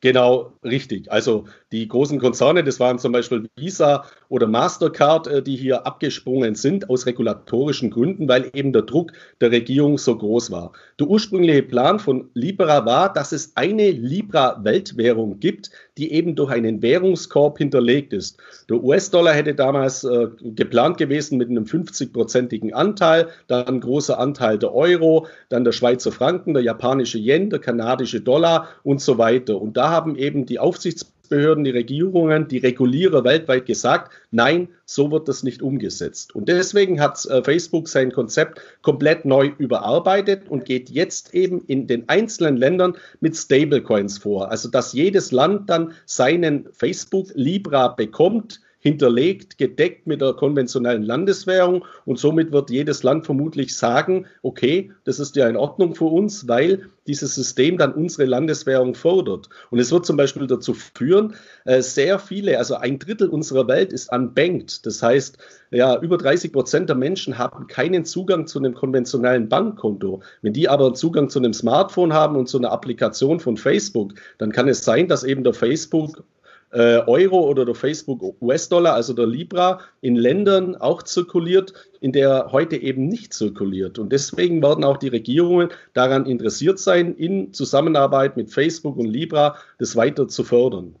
Genau, 0.00 0.52
richtig. 0.62 1.10
Also 1.10 1.46
die 1.72 1.88
großen 1.88 2.20
Konzerne, 2.20 2.62
das 2.62 2.78
waren 2.78 3.00
zum 3.00 3.10
Beispiel 3.10 3.48
Visa 3.56 4.04
oder 4.28 4.46
Mastercard, 4.46 5.26
äh, 5.26 5.42
die 5.42 5.56
hier 5.56 5.86
abgesprungen 5.86 6.54
sind 6.54 6.88
aus 6.88 7.06
regulatorischen 7.06 7.90
Gründen, 7.90 8.28
weil 8.28 8.48
eben 8.54 8.72
der 8.72 8.82
Druck 8.82 9.12
der 9.40 9.50
Regierung 9.50 9.98
so 9.98 10.16
groß 10.16 10.52
war. 10.52 10.70
Der 11.00 11.08
ursprüngliche 11.08 11.64
Plan 11.64 11.98
von 11.98 12.30
Libra 12.34 12.86
war, 12.86 13.12
dass 13.12 13.32
es 13.32 13.56
eine 13.56 13.90
Libra-Weltwährung 13.90 15.40
gibt, 15.40 15.70
die 15.98 16.12
eben 16.12 16.36
durch 16.36 16.52
einen 16.52 16.80
Währungskorb 16.80 17.58
hinterlegt 17.58 18.12
ist. 18.12 18.38
Der 18.70 18.82
US-Dollar 18.82 19.34
hätte 19.34 19.56
damals 19.56 20.04
äh, 20.04 20.28
geplant 20.40 20.98
gewesen 20.98 21.38
mit 21.38 21.50
einem 21.50 21.64
50-prozentigen 21.64 22.72
Anteil, 22.72 23.28
dann 23.48 23.66
ein 23.66 23.80
großer 23.80 24.18
Anteil 24.18 24.58
der 24.58 24.72
Euro, 24.72 25.26
dann 25.48 25.64
der 25.64 25.72
Schweizer 25.72 26.12
Franken, 26.12 26.54
der 26.54 26.62
japanische 26.62 27.18
Yen, 27.18 27.50
der 27.50 27.58
kanadische 27.58 28.20
Dollar 28.20 28.68
und 28.84 29.00
so 29.00 29.18
weiter. 29.18 29.60
Und 29.60 29.76
da 29.76 29.87
haben 29.90 30.16
eben 30.16 30.46
die 30.46 30.58
Aufsichtsbehörden, 30.58 31.64
die 31.64 31.70
Regierungen, 31.70 32.48
die 32.48 32.58
Regulierer 32.58 33.24
weltweit 33.24 33.66
gesagt, 33.66 34.12
nein, 34.30 34.68
so 34.84 35.10
wird 35.10 35.28
das 35.28 35.42
nicht 35.42 35.62
umgesetzt. 35.62 36.34
Und 36.34 36.48
deswegen 36.48 37.00
hat 37.00 37.24
äh, 37.26 37.42
Facebook 37.42 37.88
sein 37.88 38.12
Konzept 38.12 38.60
komplett 38.82 39.24
neu 39.24 39.52
überarbeitet 39.58 40.48
und 40.48 40.64
geht 40.64 40.90
jetzt 40.90 41.34
eben 41.34 41.62
in 41.66 41.86
den 41.86 42.08
einzelnen 42.08 42.56
Ländern 42.56 42.96
mit 43.20 43.36
Stablecoins 43.36 44.18
vor. 44.18 44.50
Also 44.50 44.68
dass 44.68 44.92
jedes 44.92 45.32
Land 45.32 45.68
dann 45.68 45.92
seinen 46.06 46.68
Facebook 46.72 47.28
Libra 47.34 47.88
bekommt, 47.88 48.60
hinterlegt, 48.88 49.58
gedeckt 49.58 50.06
mit 50.06 50.22
der 50.22 50.32
konventionellen 50.32 51.02
Landeswährung 51.02 51.84
und 52.06 52.18
somit 52.18 52.52
wird 52.52 52.70
jedes 52.70 53.02
Land 53.02 53.26
vermutlich 53.26 53.76
sagen, 53.76 54.26
okay, 54.42 54.90
das 55.04 55.18
ist 55.18 55.36
ja 55.36 55.46
in 55.46 55.56
Ordnung 55.56 55.94
für 55.94 56.06
uns, 56.06 56.48
weil 56.48 56.88
dieses 57.06 57.34
System 57.34 57.76
dann 57.76 57.92
unsere 57.92 58.24
Landeswährung 58.24 58.94
fördert. 58.94 59.48
Und 59.70 59.78
es 59.78 59.92
wird 59.92 60.06
zum 60.06 60.16
Beispiel 60.16 60.46
dazu 60.46 60.74
führen, 60.74 61.34
äh, 61.64 61.82
sehr 61.82 62.18
viele, 62.18 62.58
also 62.58 62.76
ein 62.76 62.98
Drittel 62.98 63.28
unserer 63.28 63.68
Welt 63.68 63.92
ist 63.92 64.10
unbanked. 64.12 64.86
Das 64.86 65.02
heißt, 65.02 65.38
ja, 65.70 66.00
über 66.00 66.16
30 66.16 66.52
Prozent 66.52 66.88
der 66.88 66.96
Menschen 66.96 67.36
haben 67.36 67.66
keinen 67.66 68.04
Zugang 68.04 68.46
zu 68.46 68.58
einem 68.58 68.74
konventionellen 68.74 69.48
Bankkonto. 69.48 70.22
Wenn 70.40 70.54
die 70.54 70.68
aber 70.68 70.94
Zugang 70.94 71.28
zu 71.28 71.38
einem 71.38 71.52
Smartphone 71.52 72.12
haben 72.12 72.36
und 72.36 72.48
zu 72.48 72.58
einer 72.58 72.72
Applikation 72.72 73.40
von 73.40 73.56
Facebook, 73.56 74.14
dann 74.38 74.52
kann 74.52 74.68
es 74.68 74.84
sein, 74.84 75.08
dass 75.08 75.24
eben 75.24 75.44
der 75.44 75.54
Facebook 75.54 76.22
Euro 76.70 77.48
oder 77.48 77.64
der 77.64 77.74
Facebook 77.74 78.22
US-Dollar, 78.42 78.94
also 78.94 79.14
der 79.14 79.26
Libra, 79.26 79.80
in 80.00 80.16
Ländern 80.16 80.76
auch 80.76 81.02
zirkuliert, 81.02 81.72
in 82.00 82.12
der 82.12 82.52
heute 82.52 82.76
eben 82.76 83.08
nicht 83.08 83.32
zirkuliert. 83.32 83.98
Und 83.98 84.12
deswegen 84.12 84.62
werden 84.62 84.84
auch 84.84 84.98
die 84.98 85.08
Regierungen 85.08 85.70
daran 85.94 86.26
interessiert 86.26 86.78
sein, 86.78 87.14
in 87.14 87.52
Zusammenarbeit 87.54 88.36
mit 88.36 88.52
Facebook 88.52 88.98
und 88.98 89.06
Libra 89.06 89.56
das 89.78 89.96
weiter 89.96 90.28
zu 90.28 90.44
fördern. 90.44 90.96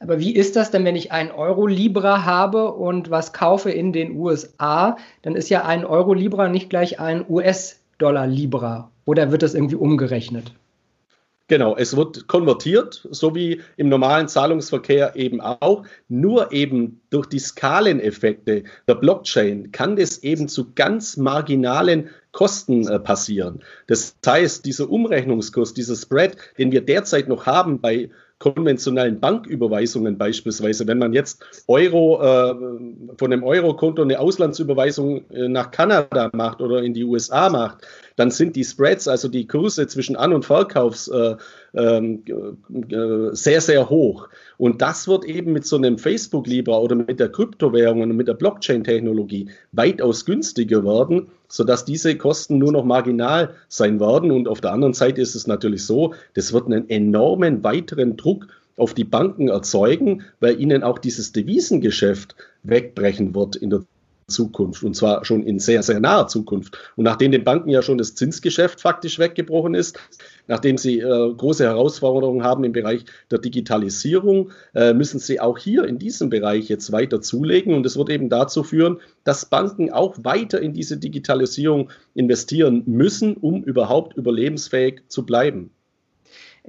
Aber 0.00 0.20
wie 0.20 0.34
ist 0.34 0.54
das 0.56 0.70
denn, 0.70 0.84
wenn 0.84 0.94
ich 0.94 1.10
einen 1.10 1.30
Euro 1.30 1.66
Libra 1.66 2.24
habe 2.24 2.72
und 2.72 3.10
was 3.10 3.32
kaufe 3.32 3.70
in 3.70 3.92
den 3.92 4.16
USA? 4.16 4.96
Dann 5.22 5.34
ist 5.34 5.48
ja 5.48 5.64
ein 5.64 5.84
Euro 5.84 6.14
Libra 6.14 6.48
nicht 6.48 6.70
gleich 6.70 7.00
ein 7.00 7.24
US-Dollar 7.28 8.26
Libra. 8.26 8.90
Oder 9.06 9.32
wird 9.32 9.42
das 9.42 9.54
irgendwie 9.54 9.76
umgerechnet? 9.76 10.52
Genau, 11.48 11.74
es 11.76 11.96
wird 11.96 12.26
konvertiert, 12.28 13.08
so 13.10 13.34
wie 13.34 13.62
im 13.78 13.88
normalen 13.88 14.28
Zahlungsverkehr 14.28 15.16
eben 15.16 15.40
auch. 15.40 15.84
Nur 16.08 16.52
eben 16.52 17.00
durch 17.08 17.24
die 17.26 17.38
Skaleneffekte 17.38 18.64
der 18.86 18.94
Blockchain 18.94 19.72
kann 19.72 19.96
das 19.96 20.18
eben 20.18 20.48
zu 20.48 20.72
ganz 20.74 21.16
marginalen 21.16 22.10
Kosten 22.32 22.86
äh, 22.86 23.00
passieren. 23.00 23.62
Das 23.86 24.14
heißt, 24.24 24.66
dieser 24.66 24.90
Umrechnungskurs, 24.90 25.72
dieser 25.72 25.96
Spread, 25.96 26.36
den 26.58 26.70
wir 26.70 26.82
derzeit 26.82 27.28
noch 27.28 27.46
haben 27.46 27.80
bei 27.80 28.10
konventionellen 28.38 29.18
Banküberweisungen 29.18 30.16
beispielsweise, 30.16 30.86
wenn 30.86 30.98
man 30.98 31.12
jetzt 31.12 31.42
Euro 31.66 32.22
äh, 32.22 32.54
von 33.16 33.32
einem 33.32 33.42
Eurokonto 33.42 34.02
eine 34.02 34.20
Auslandsüberweisung 34.20 35.28
äh, 35.30 35.48
nach 35.48 35.70
Kanada 35.70 36.30
macht 36.32 36.60
oder 36.60 36.82
in 36.82 36.94
die 36.94 37.04
USA 37.04 37.48
macht, 37.48 37.78
dann 38.18 38.32
sind 38.32 38.56
die 38.56 38.64
Spreads, 38.64 39.06
also 39.06 39.28
die 39.28 39.46
Kurse 39.46 39.86
zwischen 39.86 40.16
An- 40.16 40.32
und 40.32 40.44
Verkaufs 40.44 41.06
äh, 41.06 41.36
ähm, 41.72 42.24
äh, 42.26 43.32
sehr, 43.32 43.60
sehr 43.60 43.88
hoch. 43.88 44.28
Und 44.56 44.82
das 44.82 45.06
wird 45.06 45.24
eben 45.24 45.52
mit 45.52 45.64
so 45.64 45.76
einem 45.76 45.98
Facebook 45.98 46.48
Libra 46.48 46.78
oder 46.78 46.96
mit 46.96 47.20
der 47.20 47.28
Kryptowährung 47.28 48.02
und 48.02 48.16
mit 48.16 48.26
der 48.26 48.34
Blockchain-Technologie 48.34 49.50
weitaus 49.70 50.24
günstiger 50.24 50.84
werden, 50.84 51.28
sodass 51.46 51.84
diese 51.84 52.16
Kosten 52.16 52.58
nur 52.58 52.72
noch 52.72 52.84
marginal 52.84 53.54
sein 53.68 54.00
werden. 54.00 54.32
Und 54.32 54.48
auf 54.48 54.60
der 54.60 54.72
anderen 54.72 54.94
Seite 54.94 55.20
ist 55.20 55.36
es 55.36 55.46
natürlich 55.46 55.86
so, 55.86 56.12
das 56.34 56.52
wird 56.52 56.66
einen 56.66 56.90
enormen 56.90 57.62
weiteren 57.62 58.16
Druck 58.16 58.48
auf 58.76 58.94
die 58.94 59.04
Banken 59.04 59.46
erzeugen, 59.46 60.24
weil 60.40 60.60
ihnen 60.60 60.82
auch 60.82 60.98
dieses 60.98 61.30
Devisengeschäft 61.30 62.34
wegbrechen 62.64 63.32
wird 63.36 63.54
in 63.54 63.70
der 63.70 63.84
Zukunft 64.28 64.82
und 64.84 64.94
zwar 64.94 65.24
schon 65.24 65.42
in 65.42 65.58
sehr, 65.58 65.82
sehr 65.82 66.00
naher 66.00 66.28
Zukunft. 66.28 66.78
Und 66.96 67.04
nachdem 67.04 67.32
den 67.32 67.44
Banken 67.44 67.70
ja 67.70 67.82
schon 67.82 67.98
das 67.98 68.14
Zinsgeschäft 68.14 68.80
faktisch 68.80 69.18
weggebrochen 69.18 69.74
ist, 69.74 69.98
nachdem 70.46 70.76
sie 70.78 71.00
äh, 71.00 71.34
große 71.34 71.64
Herausforderungen 71.64 72.44
haben 72.44 72.62
im 72.64 72.72
Bereich 72.72 73.04
der 73.30 73.38
Digitalisierung, 73.38 74.50
äh, 74.74 74.92
müssen 74.92 75.18
sie 75.18 75.40
auch 75.40 75.58
hier 75.58 75.84
in 75.84 75.98
diesem 75.98 76.30
Bereich 76.30 76.68
jetzt 76.68 76.92
weiter 76.92 77.20
zulegen. 77.20 77.74
Und 77.74 77.86
es 77.86 77.96
wird 77.96 78.10
eben 78.10 78.28
dazu 78.28 78.62
führen, 78.62 78.98
dass 79.24 79.46
Banken 79.46 79.90
auch 79.90 80.16
weiter 80.22 80.60
in 80.60 80.74
diese 80.74 80.98
Digitalisierung 80.98 81.90
investieren 82.14 82.82
müssen, 82.86 83.34
um 83.36 83.62
überhaupt 83.64 84.16
überlebensfähig 84.16 85.02
zu 85.08 85.24
bleiben. 85.24 85.70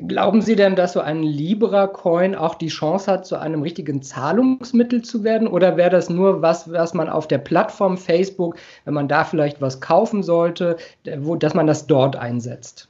Glauben 0.08 0.42
Sie 0.42 0.56
denn, 0.56 0.76
dass 0.76 0.94
so 0.94 1.02
ein 1.02 1.24
Libra-Coin 1.24 2.36
auch 2.36 2.56
die 2.56 2.68
Chance 2.68 3.12
hat, 3.12 3.26
zu 3.26 3.38
einem 3.38 3.62
richtigen 3.62 4.02
Zahlungsmittel 4.02 5.02
zu 5.02 5.24
werden? 5.24 5.48
Oder 5.48 5.78
wäre 5.78 5.90
das 5.90 6.10
nur 6.10 6.42
was, 6.42 6.72
was 6.72 6.94
man 6.94 7.10
auf 7.10 7.28
der 7.28 7.40
Plattform 7.40 7.98
Facebook, 7.98 8.56
wenn 8.86 8.94
man 8.94 9.08
da 9.08 9.24
vielleicht 9.26 9.62
was 9.62 9.82
kaufen 9.82 10.24
sollte, 10.24 10.78
wo, 11.18 11.36
dass 11.36 11.54
man 11.54 11.68
das 11.68 11.88
dort 11.88 12.16
einsetzt? 12.16 12.90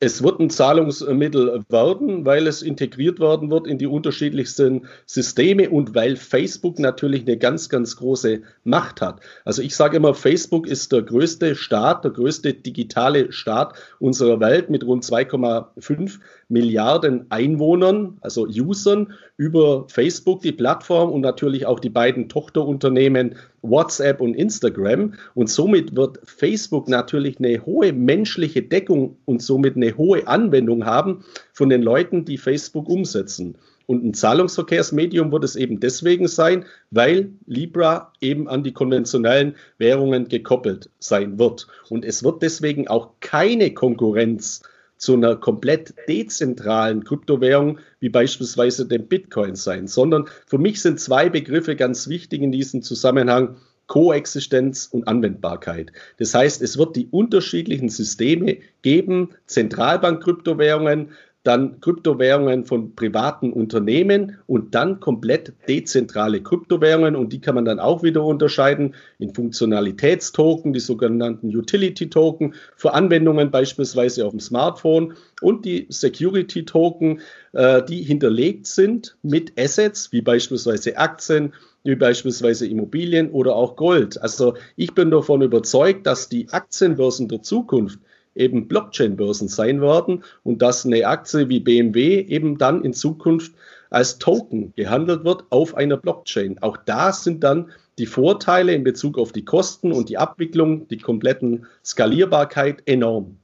Es 0.00 0.22
wird 0.22 0.38
ein 0.38 0.48
Zahlungsmittel 0.48 1.64
werden, 1.68 2.24
weil 2.24 2.46
es 2.46 2.62
integriert 2.62 3.18
werden 3.18 3.50
wird 3.50 3.66
in 3.66 3.78
die 3.78 3.88
unterschiedlichsten 3.88 4.86
Systeme 5.06 5.70
und 5.70 5.92
weil 5.96 6.14
Facebook 6.14 6.78
natürlich 6.78 7.22
eine 7.22 7.36
ganz, 7.36 7.68
ganz 7.68 7.96
große 7.96 8.42
Macht 8.62 9.00
hat. 9.00 9.18
Also 9.44 9.60
ich 9.60 9.74
sage 9.74 9.96
immer, 9.96 10.14
Facebook 10.14 10.68
ist 10.68 10.92
der 10.92 11.02
größte 11.02 11.56
Staat, 11.56 12.04
der 12.04 12.12
größte 12.12 12.54
digitale 12.54 13.32
Staat 13.32 13.74
unserer 13.98 14.38
Welt 14.38 14.70
mit 14.70 14.86
rund 14.86 15.02
2,5 15.02 16.20
Milliarden 16.48 17.26
Einwohnern, 17.30 18.18
also 18.20 18.46
Usern, 18.46 19.14
über 19.36 19.86
Facebook, 19.88 20.42
die 20.42 20.52
Plattform 20.52 21.10
und 21.10 21.22
natürlich 21.22 21.66
auch 21.66 21.80
die 21.80 21.90
beiden 21.90 22.28
Tochterunternehmen 22.28 23.34
WhatsApp 23.62 24.20
und 24.20 24.34
Instagram. 24.34 25.14
Und 25.34 25.50
somit 25.50 25.96
wird 25.96 26.18
Facebook 26.24 26.88
natürlich 26.88 27.38
eine 27.38 27.64
hohe 27.64 27.92
menschliche 27.92 28.62
Deckung 28.62 29.16
und 29.24 29.42
somit 29.42 29.76
eine 29.76 29.96
hohe 29.96 30.26
Anwendung 30.26 30.84
haben 30.84 31.24
von 31.52 31.68
den 31.68 31.82
Leuten, 31.82 32.24
die 32.24 32.38
Facebook 32.38 32.88
umsetzen. 32.88 33.56
Und 33.86 34.04
ein 34.04 34.12
Zahlungsverkehrsmedium 34.12 35.32
wird 35.32 35.44
es 35.44 35.56
eben 35.56 35.80
deswegen 35.80 36.28
sein, 36.28 36.66
weil 36.90 37.30
Libra 37.46 38.12
eben 38.20 38.46
an 38.46 38.62
die 38.62 38.72
konventionellen 38.72 39.56
Währungen 39.78 40.28
gekoppelt 40.28 40.90
sein 40.98 41.38
wird. 41.38 41.66
Und 41.88 42.04
es 42.04 42.22
wird 42.22 42.42
deswegen 42.42 42.86
auch 42.86 43.12
keine 43.20 43.72
Konkurrenz 43.72 44.60
zu 44.98 45.14
einer 45.14 45.36
komplett 45.36 45.94
dezentralen 46.08 47.04
Kryptowährung 47.04 47.78
wie 48.00 48.08
beispielsweise 48.08 48.86
dem 48.86 49.08
Bitcoin 49.08 49.54
sein, 49.54 49.86
sondern 49.86 50.26
für 50.46 50.58
mich 50.58 50.82
sind 50.82 51.00
zwei 51.00 51.30
Begriffe 51.30 51.76
ganz 51.76 52.08
wichtig 52.08 52.42
in 52.42 52.52
diesem 52.52 52.82
Zusammenhang. 52.82 53.56
Koexistenz 53.88 54.86
und 54.92 55.08
Anwendbarkeit. 55.08 55.92
Das 56.18 56.34
heißt, 56.34 56.60
es 56.60 56.76
wird 56.76 56.94
die 56.94 57.06
unterschiedlichen 57.06 57.88
Systeme 57.88 58.58
geben, 58.82 59.30
Zentralbank-Kryptowährungen, 59.46 61.12
dann 61.48 61.80
Kryptowährungen 61.80 62.66
von 62.66 62.94
privaten 62.94 63.54
Unternehmen 63.54 64.36
und 64.46 64.74
dann 64.74 65.00
komplett 65.00 65.54
dezentrale 65.66 66.42
Kryptowährungen 66.42 67.16
und 67.16 67.32
die 67.32 67.40
kann 67.40 67.54
man 67.54 67.64
dann 67.64 67.80
auch 67.80 68.02
wieder 68.02 68.22
unterscheiden 68.22 68.94
in 69.18 69.34
Funktionalitätstoken, 69.34 70.74
die 70.74 70.80
sogenannten 70.80 71.56
Utility-Token 71.56 72.54
für 72.76 72.92
Anwendungen 72.92 73.50
beispielsweise 73.50 74.26
auf 74.26 74.32
dem 74.32 74.40
Smartphone 74.40 75.14
und 75.40 75.64
die 75.64 75.86
Security-Token, 75.88 77.20
äh, 77.54 77.82
die 77.82 78.02
hinterlegt 78.02 78.66
sind 78.66 79.16
mit 79.22 79.58
Assets 79.58 80.12
wie 80.12 80.20
beispielsweise 80.20 80.98
Aktien, 80.98 81.54
wie 81.82 81.96
beispielsweise 81.96 82.66
Immobilien 82.66 83.30
oder 83.30 83.56
auch 83.56 83.76
Gold. 83.76 84.20
Also 84.20 84.52
ich 84.76 84.94
bin 84.94 85.10
davon 85.10 85.40
überzeugt, 85.40 86.06
dass 86.06 86.28
die 86.28 86.50
Aktienbörsen 86.50 87.28
der 87.28 87.40
Zukunft 87.40 88.00
eben 88.38 88.68
Blockchain-Börsen 88.68 89.48
sein 89.48 89.80
werden 89.80 90.24
und 90.44 90.62
dass 90.62 90.86
eine 90.86 91.06
Aktie 91.06 91.48
wie 91.48 91.60
BMW 91.60 92.20
eben 92.20 92.58
dann 92.58 92.84
in 92.84 92.92
Zukunft 92.92 93.52
als 93.90 94.18
Token 94.18 94.72
gehandelt 94.76 95.24
wird 95.24 95.44
auf 95.50 95.74
einer 95.74 95.96
Blockchain. 95.96 96.58
Auch 96.60 96.76
da 96.76 97.12
sind 97.12 97.42
dann 97.44 97.70
die 97.98 98.06
Vorteile 98.06 98.74
in 98.74 98.84
Bezug 98.84 99.18
auf 99.18 99.32
die 99.32 99.44
Kosten 99.44 99.92
und 99.92 100.08
die 100.08 100.18
Abwicklung, 100.18 100.86
die 100.88 100.98
kompletten 100.98 101.66
Skalierbarkeit 101.84 102.82
enorm. 102.86 103.38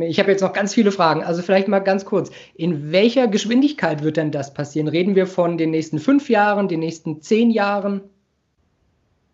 Ich 0.00 0.18
habe 0.18 0.30
jetzt 0.30 0.40
noch 0.40 0.54
ganz 0.54 0.72
viele 0.72 0.90
Fragen. 0.90 1.22
Also 1.22 1.42
vielleicht 1.42 1.68
mal 1.68 1.80
ganz 1.80 2.06
kurz. 2.06 2.30
In 2.54 2.92
welcher 2.92 3.28
Geschwindigkeit 3.28 4.02
wird 4.02 4.16
denn 4.16 4.30
das 4.30 4.54
passieren? 4.54 4.88
Reden 4.88 5.14
wir 5.14 5.26
von 5.26 5.58
den 5.58 5.70
nächsten 5.70 5.98
fünf 5.98 6.30
Jahren, 6.30 6.68
den 6.68 6.80
nächsten 6.80 7.20
zehn 7.20 7.50
Jahren? 7.50 8.00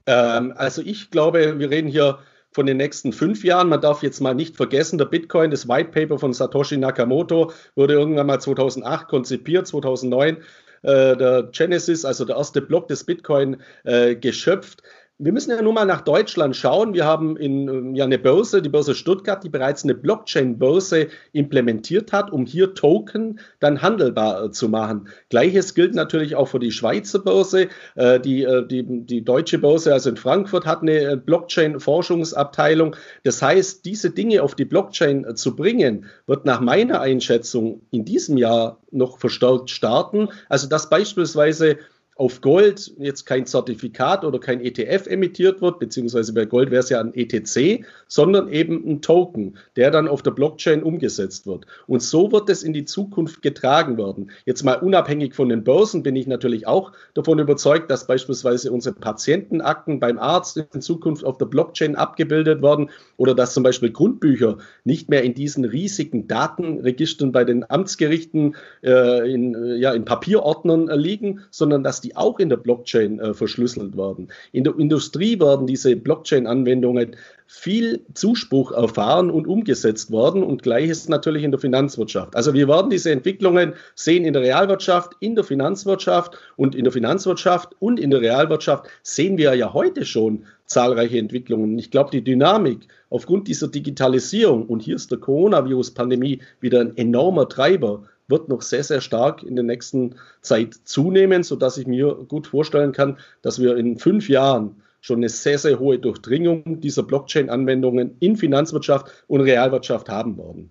Ähm, 0.07 0.53
also 0.57 0.83
ich 0.83 1.11
glaube, 1.11 1.61
wir 1.61 1.71
reden 1.71 1.89
hier 1.89 2.19
von 2.59 2.67
den 2.67 2.79
nächsten 2.79 3.13
fünf 3.13 3.45
Jahren. 3.45 3.69
Man 3.69 3.81
darf 3.81 4.03
jetzt 4.03 4.21
mal 4.21 4.35
nicht 4.35 4.57
vergessen, 4.57 4.99
der 4.99 5.05
Bitcoin, 5.05 5.53
das 5.53 5.69
White 5.69 5.91
Paper 5.93 6.19
von 6.19 6.33
Satoshi 6.33 6.77
Nakamoto, 6.77 7.53
wurde 7.77 7.95
irgendwann 7.95 8.27
mal 8.27 8.41
2008 8.41 9.07
konzipiert, 9.07 9.69
2009 9.69 10.39
äh, 10.83 11.17
der 11.17 11.49
Genesis, 11.53 12.05
also 12.05 12.25
der 12.25 12.35
erste 12.35 12.61
Block 12.61 12.89
des 12.89 13.05
Bitcoin, 13.05 13.59
äh, 13.85 14.17
geschöpft 14.17 14.83
wir 15.21 15.33
müssen 15.33 15.51
ja 15.51 15.61
nur 15.61 15.73
mal 15.73 15.85
nach 15.85 16.03
Deutschland 16.03 16.55
schauen. 16.55 16.95
Wir 16.95 17.05
haben 17.05 17.37
in, 17.37 17.69
ähm, 17.69 17.95
ja 17.97 18.05
eine 18.05 18.19
Börse, 18.19 18.63
die 18.63 18.69
Börse 18.69 18.95
Stuttgart, 18.95 19.43
die 19.43 19.49
bereits 19.49 19.83
eine 19.83 19.97
Blockchain-Börse 19.97 21.09
implementiert 21.33 22.13
hat, 22.13 22.33
um 22.33 22.47
hier 22.47 22.75
Token 22.75 23.41
dann 23.59 23.83
handelbar 23.83 24.45
äh, 24.45 24.51
zu 24.53 24.69
machen. 24.69 25.09
Gleiches 25.29 25.75
gilt 25.75 25.95
natürlich 25.95 26.37
auch 26.37 26.47
für 26.47 26.61
die 26.61 26.71
Schweizer 26.71 27.19
Börse. 27.19 27.67
Äh, 27.97 28.21
die, 28.21 28.45
äh, 28.45 28.65
die, 28.65 28.85
die 28.85 29.25
deutsche 29.25 29.59
Börse, 29.59 29.93
also 29.93 30.11
in 30.11 30.17
Frankfurt, 30.17 30.67
hat 30.67 30.83
eine 30.83 31.17
Blockchain-Forschungsabteilung. 31.17 32.95
Das 33.25 33.43
heißt, 33.43 33.85
diese 33.85 34.11
Dinge 34.11 34.45
auf 34.45 34.55
die 34.55 34.67
Blockchain 34.67 35.35
zu 35.35 35.57
bringen, 35.57 36.07
wird 36.27 36.45
nach 36.45 36.61
meiner 36.61 37.01
Einschätzung 37.01 37.83
in 37.91 38.05
diesem 38.05 38.37
Jahr 38.37 38.79
noch 38.93 39.19
verstärkt 39.19 39.71
starten. 39.71 40.29
Also 40.49 40.69
dass 40.69 40.89
beispielsweise 40.89 41.79
auf 42.19 42.41
Gold 42.41 42.93
jetzt 42.99 43.27
kein 43.27 43.47
Zertifikat 43.47 44.25
oder 44.25 44.41
kein 44.41 44.61
ETF 44.61 45.07
emittiert 45.07 45.63
wird, 45.63 45.79
beziehungsweise 45.79 46.35
bei 46.35 46.47
Gold 46.47 46.73
wäre 46.73 46.83
es 46.83 46.91
ja 46.91 47.01
ein 47.01 47.15
ETC, 47.15 47.87
sondern 48.09 48.49
eben 48.49 48.85
ein 48.85 49.01
Token, 49.03 49.57
der 49.77 49.93
dann 49.93 50.09
auf 50.09 50.23
der 50.23 50.33
Blockchain 50.33 50.83
umgesetzt 50.83 51.47
wird. 51.47 51.67
Und 51.87 52.03
so 52.03 52.33
wird 52.33 52.51
es 52.51 52.65
in 52.65 52.73
die 52.73 52.85
Zukunft 52.85 53.41
getragen 53.41 53.99
werden. 53.99 54.33
Jetzt 54.47 54.65
mal 54.65 54.75
unabhängig 54.75 55.37
von 55.37 55.49
den 55.49 55.63
Börsen 55.63 56.03
bin 56.03 56.17
ich 56.17 56.27
natürlich 56.27 56.67
auch 56.67 56.91
davon 57.15 57.39
überzeugt, 57.39 57.89
dass 57.89 58.09
beispielsweise 58.09 58.73
unsere 58.73 58.97
Patientenakten 58.97 60.01
beim 60.01 60.19
Arzt 60.19 60.57
in 60.57 60.81
Zukunft 60.81 61.25
auf 61.25 61.39
der 61.39 61.47
Blockchain 61.47 61.95
abgebildet 61.95 62.63
werden 62.63 62.91
oder 63.17 63.37
dass 63.37 63.55
zum 63.55 63.63
Beispiel 63.63 63.93
Grundbücher 63.93 64.59
nicht 64.83 65.09
mehr 65.09 65.23
in 65.23 65.35
diesen 65.35 65.65
riesigen 65.65 66.27
Datenregistern 66.27 67.31
bei 67.31 67.45
den 67.45 67.69
Amtsgerichten 67.71 68.57
äh, 68.83 69.33
in, 69.33 69.55
äh, 69.55 69.77
ja, 69.77 69.93
in 69.93 70.05
Papierordnern 70.05 70.89
äh, 70.89 70.97
liegen, 70.97 71.43
sondern 71.51 71.85
dass 71.85 72.01
die 72.01 72.08
die 72.09 72.17
auch 72.17 72.39
in 72.39 72.49
der 72.49 72.57
Blockchain 72.57 73.21
äh, 73.21 73.35
verschlüsselt 73.35 73.97
werden. 73.97 74.29
In 74.53 74.65
der 74.65 74.79
Industrie 74.79 75.39
werden 75.39 75.67
diese 75.67 75.95
Blockchain-Anwendungen 75.95 77.17
viel 77.47 78.01
Zuspruch 78.15 78.73
erfahren 78.73 79.31
und 79.31 79.47
umgesetzt 79.47 80.11
worden 80.11 80.43
und 80.43 80.63
gleiches 80.63 81.09
natürlich 81.09 81.45
in 81.45 81.51
der 81.51 81.61
Finanzwirtschaft. 81.61 82.35
Also 82.35 82.55
wir 82.55 82.67
werden 82.67 82.91
diese 82.91 83.11
Entwicklungen 83.11 83.75
sehen 83.95 84.25
in 84.25 84.33
der 84.33 84.43
Realwirtschaft, 84.43 85.13
in 85.21 85.35
der 85.35 85.45
Finanzwirtschaft 85.45 86.39
und 86.57 86.75
in 86.75 86.85
der 86.85 86.93
Finanzwirtschaft 86.93 87.75
und 87.79 88.01
in 88.01 88.11
der 88.11 88.23
Realwirtschaft 88.23 88.87
sehen 89.03 89.37
wir 89.37 89.55
ja 89.55 89.73
heute 89.75 90.05
schon 90.05 90.45
zahlreiche 90.65 91.19
Entwicklungen. 91.19 91.79
Ich 91.79 91.91
glaube, 91.91 92.11
die 92.11 92.25
Dynamik 92.25 92.89
aufgrund 93.11 93.49
dieser 93.49 93.69
Digitalisierung 93.69 94.67
und 94.67 94.83
hier 94.83 94.97
ist 94.97 95.11
der 95.11 95.19
Coronavirus-Pandemie 95.19 96.41
wieder 96.61 96.81
ein 96.81 96.97
enormer 96.97 97.49
Treiber 97.49 98.03
wird 98.29 98.49
noch 98.49 98.63
sehr, 98.63 98.85
sehr 98.85 99.01
stark 99.01 99.43
in 99.43 99.57
der 99.57 99.65
nächsten 99.65 100.15
Zeit 100.43 100.75
zunehmen, 100.85 101.43
sodass 101.43 101.79
ich 101.79 101.87
mir 101.87 102.15
gut 102.29 102.47
vorstellen 102.47 102.93
kann, 102.93 103.19
dass 103.43 103.61
wir 103.61 103.77
in 103.77 103.99
fünf 103.99 104.29
Jahren 104.29 104.83
schon 105.01 105.19
eine 105.19 105.29
sehr, 105.29 105.59
sehr 105.59 105.79
hohe 105.79 105.99
Durchdringung 105.99 106.81
dieser 106.81 107.03
Blockchain-Anwendungen 107.03 108.17
in 108.21 108.37
Finanzwirtschaft 108.37 109.25
und 109.29 109.41
Realwirtschaft 109.41 110.09
haben 110.09 110.37
werden. 110.37 110.71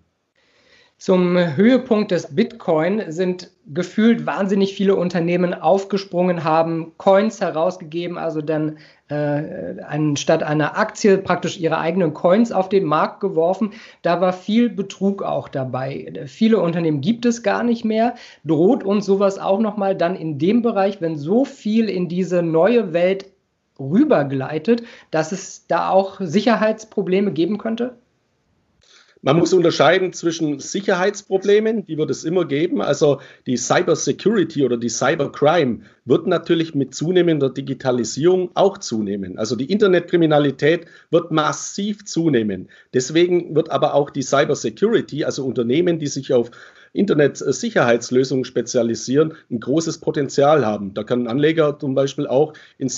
Zum 1.00 1.38
Höhepunkt 1.38 2.10
des 2.10 2.36
Bitcoin 2.36 3.12
sind 3.12 3.52
gefühlt 3.68 4.26
wahnsinnig 4.26 4.74
viele 4.74 4.96
Unternehmen 4.96 5.54
aufgesprungen, 5.54 6.44
haben 6.44 6.94
Coins 6.98 7.40
herausgegeben, 7.40 8.18
also 8.18 8.42
dann 8.42 8.80
äh, 9.10 9.80
anstatt 9.84 10.42
einer 10.42 10.76
Aktie 10.76 11.20
praktisch 11.20 11.60
ihre 11.60 11.78
eigenen 11.78 12.16
Coins 12.16 12.52
auf 12.52 12.68
den 12.68 12.84
Markt 12.84 13.20
geworfen. 13.20 13.74
Da 14.02 14.22
war 14.22 14.34
viel 14.34 14.70
Betrug 14.70 15.22
auch 15.22 15.50
dabei. 15.50 16.14
Viele 16.26 16.60
Unternehmen 16.60 17.02
gibt 17.02 17.28
es 17.28 17.44
gar 17.44 17.64
nicht 17.64 17.86
mehr. 17.86 18.16
Droht 18.44 18.84
uns 18.84 19.06
sowas 19.06 19.38
auch 19.38 19.60
nochmal 19.60 19.96
dann 19.96 20.16
in 20.16 20.40
dem 20.40 20.64
Bereich, 20.64 21.00
wenn 21.00 21.16
so 21.16 21.46
viel 21.46 21.90
in 21.90 22.10
diese 22.10 22.42
neue 22.42 22.92
Welt 22.94 23.28
rübergleitet, 23.80 24.82
dass 25.12 25.32
es 25.32 25.68
da 25.68 25.92
auch 25.92 26.20
Sicherheitsprobleme 26.20 27.32
geben 27.34 27.60
könnte? 27.60 27.98
Man 29.22 29.38
muss 29.38 29.54
unterscheiden 29.54 30.14
zwischen 30.14 30.60
Sicherheitsproblemen, 30.60 31.86
die 31.86 31.98
wird 31.98 32.10
es 32.10 32.24
immer 32.24 32.46
geben. 32.46 32.82
Also 32.82 33.20
die 33.46 33.58
Cyber 33.58 33.96
Security 33.96 34.64
oder 34.64 34.78
die 34.78 34.90
Cybercrime 34.90 35.80
wird 36.06 36.28
natürlich 36.28 36.76
mit 36.76 36.94
zunehmender 36.94 37.50
Digitalisierung 37.50 38.52
auch 38.54 38.78
zunehmen. 38.78 39.38
Also 39.38 39.56
die 39.56 39.72
Internetkriminalität 39.72 40.86
wird 41.10 41.32
massiv 41.32 42.06
zunehmen. 42.06 42.70
Deswegen 42.94 43.56
wird 43.56 43.72
aber 43.72 43.94
auch 43.94 44.10
die 44.10 44.22
Cyber 44.22 44.56
Security, 44.56 45.26
also 45.26 45.46
Unternehmen, 45.46 46.00
die 46.00 46.08
sich 46.08 46.34
auf 46.34 46.52
Internet-Sicherheitslösungen 46.94 48.46
spezialisieren, 48.46 49.34
ein 49.52 49.60
großes 49.60 50.00
Potenzial 50.00 50.66
haben. 50.66 50.94
Da 50.94 51.04
kann 51.04 51.28
Anleger 51.28 51.78
zum 51.80 51.96
Beispiel 51.96 52.28
auch 52.28 52.54
in 52.78 52.90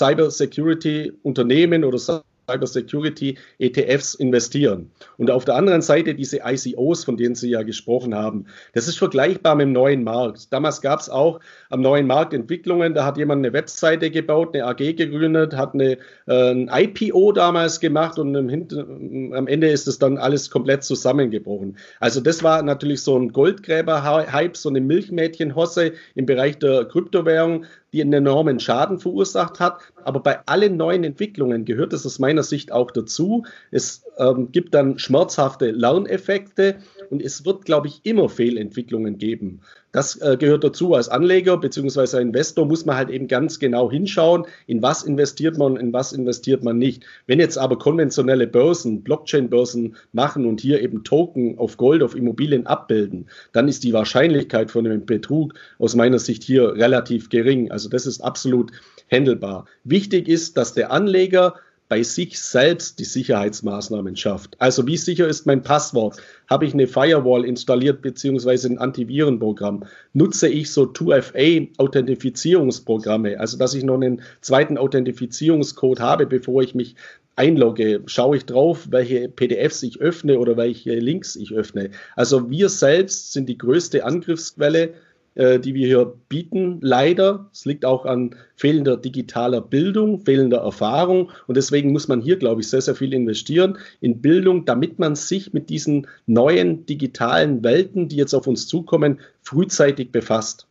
Cybersecurity 2.50 3.38
ETFs 3.58 4.14
investieren. 4.14 4.90
Und 5.16 5.30
auf 5.30 5.44
der 5.44 5.54
anderen 5.54 5.82
Seite 5.82 6.14
diese 6.14 6.40
ICOs, 6.44 7.04
von 7.04 7.16
denen 7.16 7.34
Sie 7.34 7.50
ja 7.50 7.62
gesprochen 7.62 8.14
haben. 8.14 8.46
Das 8.74 8.88
ist 8.88 8.98
vergleichbar 8.98 9.54
mit 9.54 9.66
dem 9.66 9.72
neuen 9.72 10.02
Markt. 10.04 10.52
Damals 10.52 10.80
gab 10.80 11.00
es 11.00 11.08
auch 11.08 11.40
am 11.68 11.80
neuen 11.80 12.06
Markt 12.06 12.34
Entwicklungen. 12.34 12.94
Da 12.94 13.04
hat 13.04 13.16
jemand 13.16 13.44
eine 13.44 13.52
Webseite 13.52 14.10
gebaut, 14.10 14.54
eine 14.54 14.66
AG 14.66 14.96
gegründet, 14.96 15.56
hat 15.56 15.74
eine, 15.74 15.98
äh, 16.26 16.50
ein 16.50 16.70
IPO 16.72 17.32
damals 17.32 17.80
gemacht 17.80 18.18
und 18.18 18.36
am 18.36 19.46
Ende 19.46 19.68
ist 19.68 19.86
es 19.86 19.98
dann 19.98 20.18
alles 20.18 20.50
komplett 20.50 20.84
zusammengebrochen. 20.84 21.76
Also 22.00 22.20
das 22.20 22.42
war 22.42 22.62
natürlich 22.62 23.02
so 23.02 23.16
ein 23.16 23.32
Goldgräber-Hype, 23.32 24.56
so 24.56 24.68
eine 24.68 24.80
Milchmädchenhosse 24.80 25.92
im 26.14 26.26
Bereich 26.26 26.58
der 26.58 26.84
Kryptowährung 26.84 27.64
die 27.92 28.00
einen 28.00 28.12
enormen 28.12 28.60
Schaden 28.60 28.98
verursacht 28.98 29.60
hat. 29.60 29.80
Aber 30.04 30.20
bei 30.20 30.40
allen 30.46 30.76
neuen 30.76 31.04
Entwicklungen 31.04 31.64
gehört 31.64 31.92
es 31.92 32.06
aus 32.06 32.18
meiner 32.18 32.42
Sicht 32.42 32.72
auch 32.72 32.90
dazu. 32.90 33.44
Es 33.70 34.04
ähm, 34.18 34.52
gibt 34.52 34.74
dann 34.74 34.98
schmerzhafte 34.98 35.70
Lerneffekte 35.70 36.76
und 37.10 37.22
es 37.22 37.44
wird, 37.44 37.64
glaube 37.64 37.88
ich, 37.88 38.00
immer 38.04 38.28
Fehlentwicklungen 38.28 39.18
geben. 39.18 39.60
Das 39.92 40.20
äh, 40.20 40.36
gehört 40.38 40.62
dazu. 40.62 40.94
Als 40.94 41.08
Anleger 41.08 41.56
bzw. 41.56 42.20
Investor 42.20 42.64
muss 42.66 42.84
man 42.86 42.96
halt 42.96 43.10
eben 43.10 43.26
ganz 43.26 43.58
genau 43.58 43.90
hinschauen, 43.90 44.46
in 44.66 44.82
was 44.82 45.02
investiert 45.02 45.58
man, 45.58 45.76
in 45.76 45.92
was 45.92 46.12
investiert 46.12 46.62
man 46.62 46.78
nicht. 46.78 47.04
Wenn 47.26 47.40
jetzt 47.40 47.58
aber 47.58 47.78
konventionelle 47.78 48.46
Börsen, 48.46 49.02
Blockchain-Börsen 49.02 49.96
machen 50.12 50.46
und 50.46 50.60
hier 50.60 50.80
eben 50.80 51.02
Token 51.02 51.58
auf 51.58 51.76
Gold, 51.76 52.02
auf 52.02 52.14
Immobilien 52.14 52.66
abbilden, 52.66 53.26
dann 53.52 53.68
ist 53.68 53.82
die 53.82 53.92
Wahrscheinlichkeit 53.92 54.70
von 54.70 54.86
einem 54.86 55.06
Betrug 55.06 55.54
aus 55.78 55.96
meiner 55.96 56.18
Sicht 56.18 56.44
hier 56.44 56.74
relativ 56.74 57.28
gering. 57.28 57.70
Also 57.70 57.88
das 57.88 58.06
ist 58.06 58.20
absolut 58.20 58.70
handelbar. 59.10 59.66
Wichtig 59.82 60.28
ist, 60.28 60.56
dass 60.56 60.72
der 60.72 60.92
Anleger 60.92 61.54
bei 61.90 62.02
sich 62.04 62.38
selbst 62.38 63.00
die 63.00 63.04
Sicherheitsmaßnahmen 63.04 64.14
schafft. 64.14 64.54
Also 64.60 64.86
wie 64.86 64.96
sicher 64.96 65.26
ist 65.26 65.44
mein 65.44 65.64
Passwort? 65.64 66.18
Habe 66.48 66.64
ich 66.64 66.72
eine 66.72 66.86
Firewall 66.86 67.44
installiert 67.44 68.00
beziehungsweise 68.00 68.68
ein 68.68 68.78
Antivirenprogramm? 68.78 69.86
Nutze 70.12 70.48
ich 70.48 70.70
so 70.70 70.84
2FA-Authentifizierungsprogramme, 70.84 73.40
also 73.40 73.58
dass 73.58 73.74
ich 73.74 73.82
noch 73.82 73.96
einen 73.96 74.22
zweiten 74.40 74.78
Authentifizierungscode 74.78 75.98
habe, 75.98 76.26
bevor 76.26 76.62
ich 76.62 76.76
mich 76.76 76.94
einlogge, 77.34 78.02
schaue 78.06 78.36
ich 78.36 78.46
drauf, 78.46 78.86
welche 78.90 79.28
PDFs 79.28 79.82
ich 79.82 80.00
öffne 80.00 80.38
oder 80.38 80.56
welche 80.56 80.94
Links 80.94 81.34
ich 81.34 81.52
öffne. 81.52 81.90
Also 82.14 82.50
wir 82.50 82.68
selbst 82.68 83.32
sind 83.32 83.48
die 83.48 83.58
größte 83.58 84.04
Angriffsquelle 84.04 84.94
die 85.40 85.74
wir 85.74 85.86
hier 85.86 86.14
bieten, 86.28 86.78
leider. 86.82 87.48
Es 87.52 87.64
liegt 87.64 87.86
auch 87.86 88.04
an 88.04 88.34
fehlender 88.56 88.98
digitaler 88.98 89.62
Bildung, 89.62 90.20
fehlender 90.20 90.58
Erfahrung. 90.58 91.30
Und 91.46 91.56
deswegen 91.56 91.92
muss 91.92 92.08
man 92.08 92.20
hier, 92.20 92.36
glaube 92.36 92.60
ich, 92.60 92.68
sehr, 92.68 92.82
sehr 92.82 92.94
viel 92.94 93.14
investieren 93.14 93.78
in 94.02 94.20
Bildung, 94.20 94.66
damit 94.66 94.98
man 94.98 95.16
sich 95.16 95.54
mit 95.54 95.70
diesen 95.70 96.06
neuen 96.26 96.84
digitalen 96.84 97.64
Welten, 97.64 98.08
die 98.08 98.16
jetzt 98.16 98.34
auf 98.34 98.46
uns 98.46 98.66
zukommen, 98.66 99.20
frühzeitig 99.42 100.12
befasst. 100.12 100.66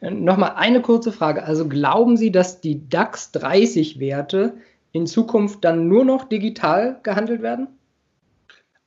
Äh, 0.00 0.10
nochmal 0.10 0.52
eine 0.56 0.82
kurze 0.82 1.12
Frage. 1.12 1.44
Also 1.44 1.68
glauben 1.68 2.16
Sie, 2.16 2.30
dass 2.30 2.60
die 2.60 2.88
DAX 2.88 3.32
30 3.32 4.00
Werte 4.00 4.54
in 4.92 5.06
Zukunft 5.06 5.64
dann 5.64 5.88
nur 5.88 6.04
noch 6.04 6.24
digital 6.24 7.00
gehandelt 7.02 7.42
werden? 7.42 7.68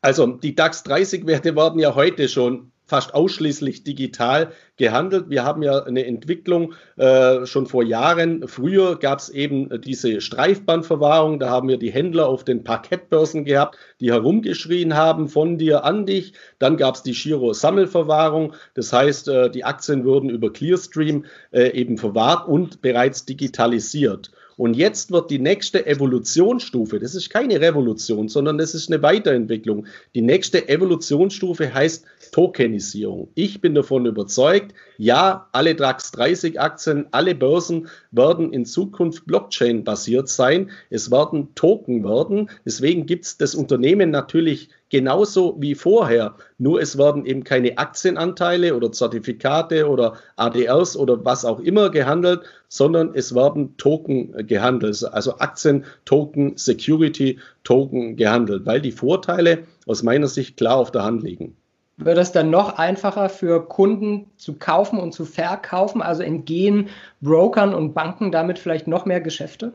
Also 0.02 0.26
die 0.28 0.56
DAX 0.56 0.84
30 0.84 1.28
Werte 1.28 1.56
werden 1.56 1.80
ja 1.80 1.96
heute 1.96 2.28
schon 2.28 2.72
fast 2.92 3.14
ausschließlich 3.14 3.86
digital 3.86 4.52
gehandelt. 4.76 5.30
Wir 5.30 5.46
haben 5.46 5.64
ja 5.64 5.82
eine 5.84 6.06
Entwicklung 6.06 6.74
äh, 6.98 7.46
schon 7.46 7.66
vor 7.66 7.84
Jahren. 7.84 8.50
Früher 8.50 9.00
gab 9.00 9.20
es 9.20 9.30
eben 9.30 9.82
diese 9.82 10.20
Streifbandverwahrung. 10.20 11.40
Da 11.40 11.50
haben 11.50 11.70
wir 11.70 11.78
die 11.78 11.90
Händler 11.90 12.28
auf 12.28 12.44
den 12.44 12.66
Parkettbörsen 12.66 13.46
gehabt, 13.46 13.78
die 14.02 14.12
herumgeschrien 14.12 14.94
haben 14.94 15.30
von 15.30 15.58
dir 15.58 15.86
an 15.86 16.06
dich. 16.06 16.34
Dann 16.60 16.76
gab 16.76 16.96
es 16.96 17.04
die 17.04 17.14
Giro-Sammelverwahrung. 17.14 18.56
Das 18.74 18.92
heißt, 18.92 19.30
äh, 19.30 19.50
die 19.50 19.64
Aktien 19.64 20.04
wurden 20.04 20.30
über 20.30 20.52
Clearstream 20.52 21.24
äh, 21.52 21.70
eben 21.70 21.98
verwahrt 21.98 22.46
und 22.50 22.82
bereits 22.82 23.26
digitalisiert. 23.26 24.32
Und 24.62 24.76
jetzt 24.76 25.12
wird 25.12 25.32
die 25.32 25.40
nächste 25.40 25.88
Evolutionsstufe, 25.88 27.00
das 27.00 27.16
ist 27.16 27.32
keine 27.32 27.60
Revolution, 27.60 28.30
sondern 28.30 28.60
das 28.60 28.76
ist 28.76 28.92
eine 28.92 29.02
Weiterentwicklung. 29.02 29.88
Die 30.14 30.22
nächste 30.22 30.70
Evolutionsstufe 30.70 31.74
heißt 31.74 32.06
Tokenisierung. 32.32 33.30
Ich 33.34 33.60
bin 33.60 33.74
davon 33.74 34.06
überzeugt, 34.06 34.76
ja, 35.00 35.48
alle 35.52 35.74
DAX 35.74 36.12
30 36.12 36.62
Aktien, 36.62 37.08
alle 37.10 37.34
Börsen 37.34 37.88
werden 38.12 38.54
in 38.54 38.66
Zukunft 38.68 39.26
Blockchain-basiert 39.26 40.30
sein. 40.30 40.70
Es 40.92 41.10
werden 41.10 41.56
Token 41.56 42.04
werden. 42.04 42.52
Deswegen 42.64 43.08
gibt 43.08 43.26
es 43.26 43.38
das 43.38 43.56
Unternehmen 43.56 44.12
natürlich 44.12 44.70
genauso 44.92 45.56
wie 45.60 45.74
vorher. 45.74 46.36
Nur 46.60 46.80
es 46.80 46.98
werden 46.98 47.26
eben 47.26 47.44
keine 47.44 47.78
Aktienanteile 47.80 48.76
oder 48.76 48.92
Zertifikate 48.92 49.90
oder 49.90 50.18
ADRs 50.36 50.96
oder 50.96 51.26
was 51.26 51.46
auch 51.46 51.60
immer 51.60 51.90
gehandelt, 51.90 52.42
sondern 52.68 53.12
es 53.16 53.34
werden 53.34 53.76
Token 53.78 54.46
gehandelt. 54.46 55.04
Also 55.12 55.40
Aktien, 55.40 55.86
Token, 56.06 56.58
Security, 56.58 57.40
Token 57.64 58.18
gehandelt, 58.18 58.66
weil 58.66 58.82
die 58.82 58.92
Vorteile 58.92 59.60
aus 59.88 60.04
meiner 60.04 60.28
Sicht 60.28 60.58
klar 60.58 60.76
auf 60.76 60.92
der 60.92 61.04
Hand 61.04 61.24
liegen. 61.24 61.56
Wird 61.98 62.18
es 62.18 62.32
dann 62.32 62.50
noch 62.50 62.78
einfacher 62.78 63.30
für 63.30 63.68
Kunden 63.68 64.30
zu 64.36 64.58
kaufen 64.58 65.00
und 65.00 65.14
zu 65.14 65.24
verkaufen? 65.24 66.02
Also 66.02 66.24
entgehen 66.24 66.90
Brokern 67.22 67.74
und 67.74 67.94
Banken 67.94 68.32
damit 68.32 68.60
vielleicht 68.60 68.88
noch 68.88 69.06
mehr 69.06 69.22
Geschäfte? 69.22 69.74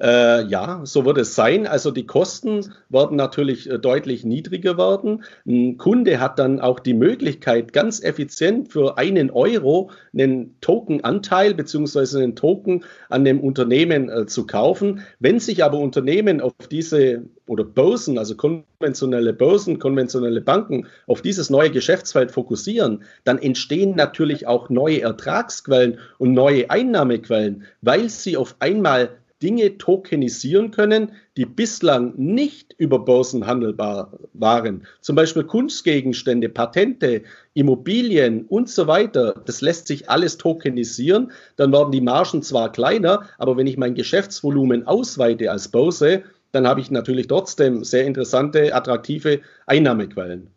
Äh, 0.00 0.46
ja, 0.46 0.80
so 0.84 1.04
wird 1.04 1.18
es 1.18 1.34
sein. 1.34 1.66
Also 1.66 1.90
die 1.90 2.06
Kosten 2.06 2.72
werden 2.88 3.16
natürlich 3.16 3.70
äh, 3.70 3.78
deutlich 3.78 4.24
niedriger 4.24 4.78
werden. 4.78 5.22
Ein 5.46 5.76
Kunde 5.76 6.18
hat 6.18 6.38
dann 6.38 6.60
auch 6.60 6.80
die 6.80 6.94
Möglichkeit, 6.94 7.72
ganz 7.72 8.02
effizient 8.02 8.72
für 8.72 8.96
einen 8.96 9.30
Euro 9.30 9.90
einen 10.12 10.56
Tokenanteil 10.60 11.54
bzw. 11.54 12.22
einen 12.22 12.36
Token 12.36 12.84
an 13.10 13.24
dem 13.24 13.40
Unternehmen 13.40 14.08
äh, 14.08 14.26
zu 14.26 14.46
kaufen. 14.46 15.02
Wenn 15.20 15.38
sich 15.38 15.62
aber 15.62 15.78
Unternehmen 15.78 16.40
auf 16.40 16.54
diese 16.70 17.24
oder 17.46 17.64
Börsen, 17.64 18.18
also 18.18 18.34
konventionelle 18.34 19.32
Börsen, 19.34 19.78
konventionelle 19.78 20.40
Banken 20.40 20.86
auf 21.06 21.20
dieses 21.20 21.50
neue 21.50 21.70
Geschäftsfeld 21.70 22.30
fokussieren, 22.30 23.02
dann 23.24 23.38
entstehen 23.38 23.94
natürlich 23.94 24.46
auch 24.46 24.70
neue 24.70 25.02
Ertragsquellen 25.02 25.98
und 26.18 26.32
neue 26.32 26.70
Einnahmequellen, 26.70 27.64
weil 27.82 28.08
sie 28.08 28.36
auf 28.36 28.56
einmal 28.60 29.10
Dinge 29.42 29.76
tokenisieren 29.76 30.70
können, 30.70 31.12
die 31.36 31.44
bislang 31.44 32.14
nicht 32.16 32.74
über 32.78 33.00
Börsen 33.00 33.46
handelbar 33.46 34.18
waren. 34.32 34.86
Zum 35.00 35.16
Beispiel 35.16 35.44
Kunstgegenstände, 35.44 36.48
Patente, 36.48 37.22
Immobilien 37.54 38.46
und 38.46 38.68
so 38.68 38.86
weiter. 38.86 39.34
Das 39.44 39.60
lässt 39.60 39.88
sich 39.88 40.08
alles 40.08 40.38
tokenisieren. 40.38 41.32
Dann 41.56 41.72
werden 41.72 41.92
die 41.92 42.00
Margen 42.00 42.42
zwar 42.42 42.70
kleiner, 42.70 43.28
aber 43.38 43.56
wenn 43.56 43.66
ich 43.66 43.76
mein 43.76 43.94
Geschäftsvolumen 43.94 44.86
ausweite 44.86 45.50
als 45.50 45.68
Börse, 45.68 46.22
dann 46.52 46.66
habe 46.66 46.80
ich 46.80 46.90
natürlich 46.90 47.26
trotzdem 47.26 47.82
sehr 47.82 48.04
interessante, 48.04 48.74
attraktive 48.74 49.40
Einnahmequellen. 49.66 50.48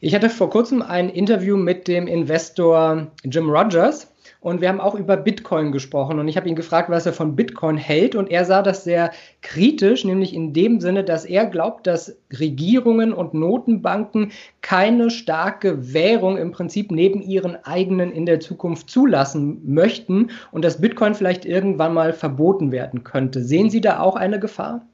Ich 0.00 0.14
hatte 0.14 0.30
vor 0.30 0.50
kurzem 0.50 0.82
ein 0.82 1.10
Interview 1.10 1.56
mit 1.56 1.86
dem 1.86 2.06
Investor 2.06 3.12
Jim 3.22 3.50
Rogers 3.50 4.09
und 4.40 4.62
wir 4.62 4.68
haben 4.68 4.80
auch 4.80 4.94
über 4.94 5.16
Bitcoin 5.16 5.70
gesprochen 5.70 6.18
und 6.18 6.26
ich 6.26 6.36
habe 6.36 6.48
ihn 6.48 6.54
gefragt, 6.54 6.88
was 6.88 7.04
er 7.04 7.12
von 7.12 7.36
Bitcoin 7.36 7.76
hält 7.76 8.14
und 8.14 8.30
er 8.30 8.46
sah 8.46 8.62
das 8.62 8.84
sehr 8.84 9.12
kritisch, 9.42 10.04
nämlich 10.04 10.34
in 10.34 10.54
dem 10.54 10.80
Sinne, 10.80 11.04
dass 11.04 11.26
er 11.26 11.46
glaubt, 11.46 11.86
dass 11.86 12.16
Regierungen 12.38 13.12
und 13.12 13.34
Notenbanken 13.34 14.32
keine 14.62 15.10
starke 15.10 15.92
Währung 15.92 16.38
im 16.38 16.52
Prinzip 16.52 16.90
neben 16.90 17.20
ihren 17.20 17.56
eigenen 17.64 18.10
in 18.10 18.24
der 18.24 18.40
Zukunft 18.40 18.88
zulassen 18.88 19.60
möchten 19.64 20.30
und 20.52 20.64
dass 20.64 20.80
Bitcoin 20.80 21.14
vielleicht 21.14 21.44
irgendwann 21.44 21.92
mal 21.92 22.14
verboten 22.14 22.72
werden 22.72 23.04
könnte. 23.04 23.44
Sehen 23.44 23.68
Sie 23.68 23.82
da 23.82 24.00
auch 24.00 24.16
eine 24.16 24.40
Gefahr? 24.40 24.86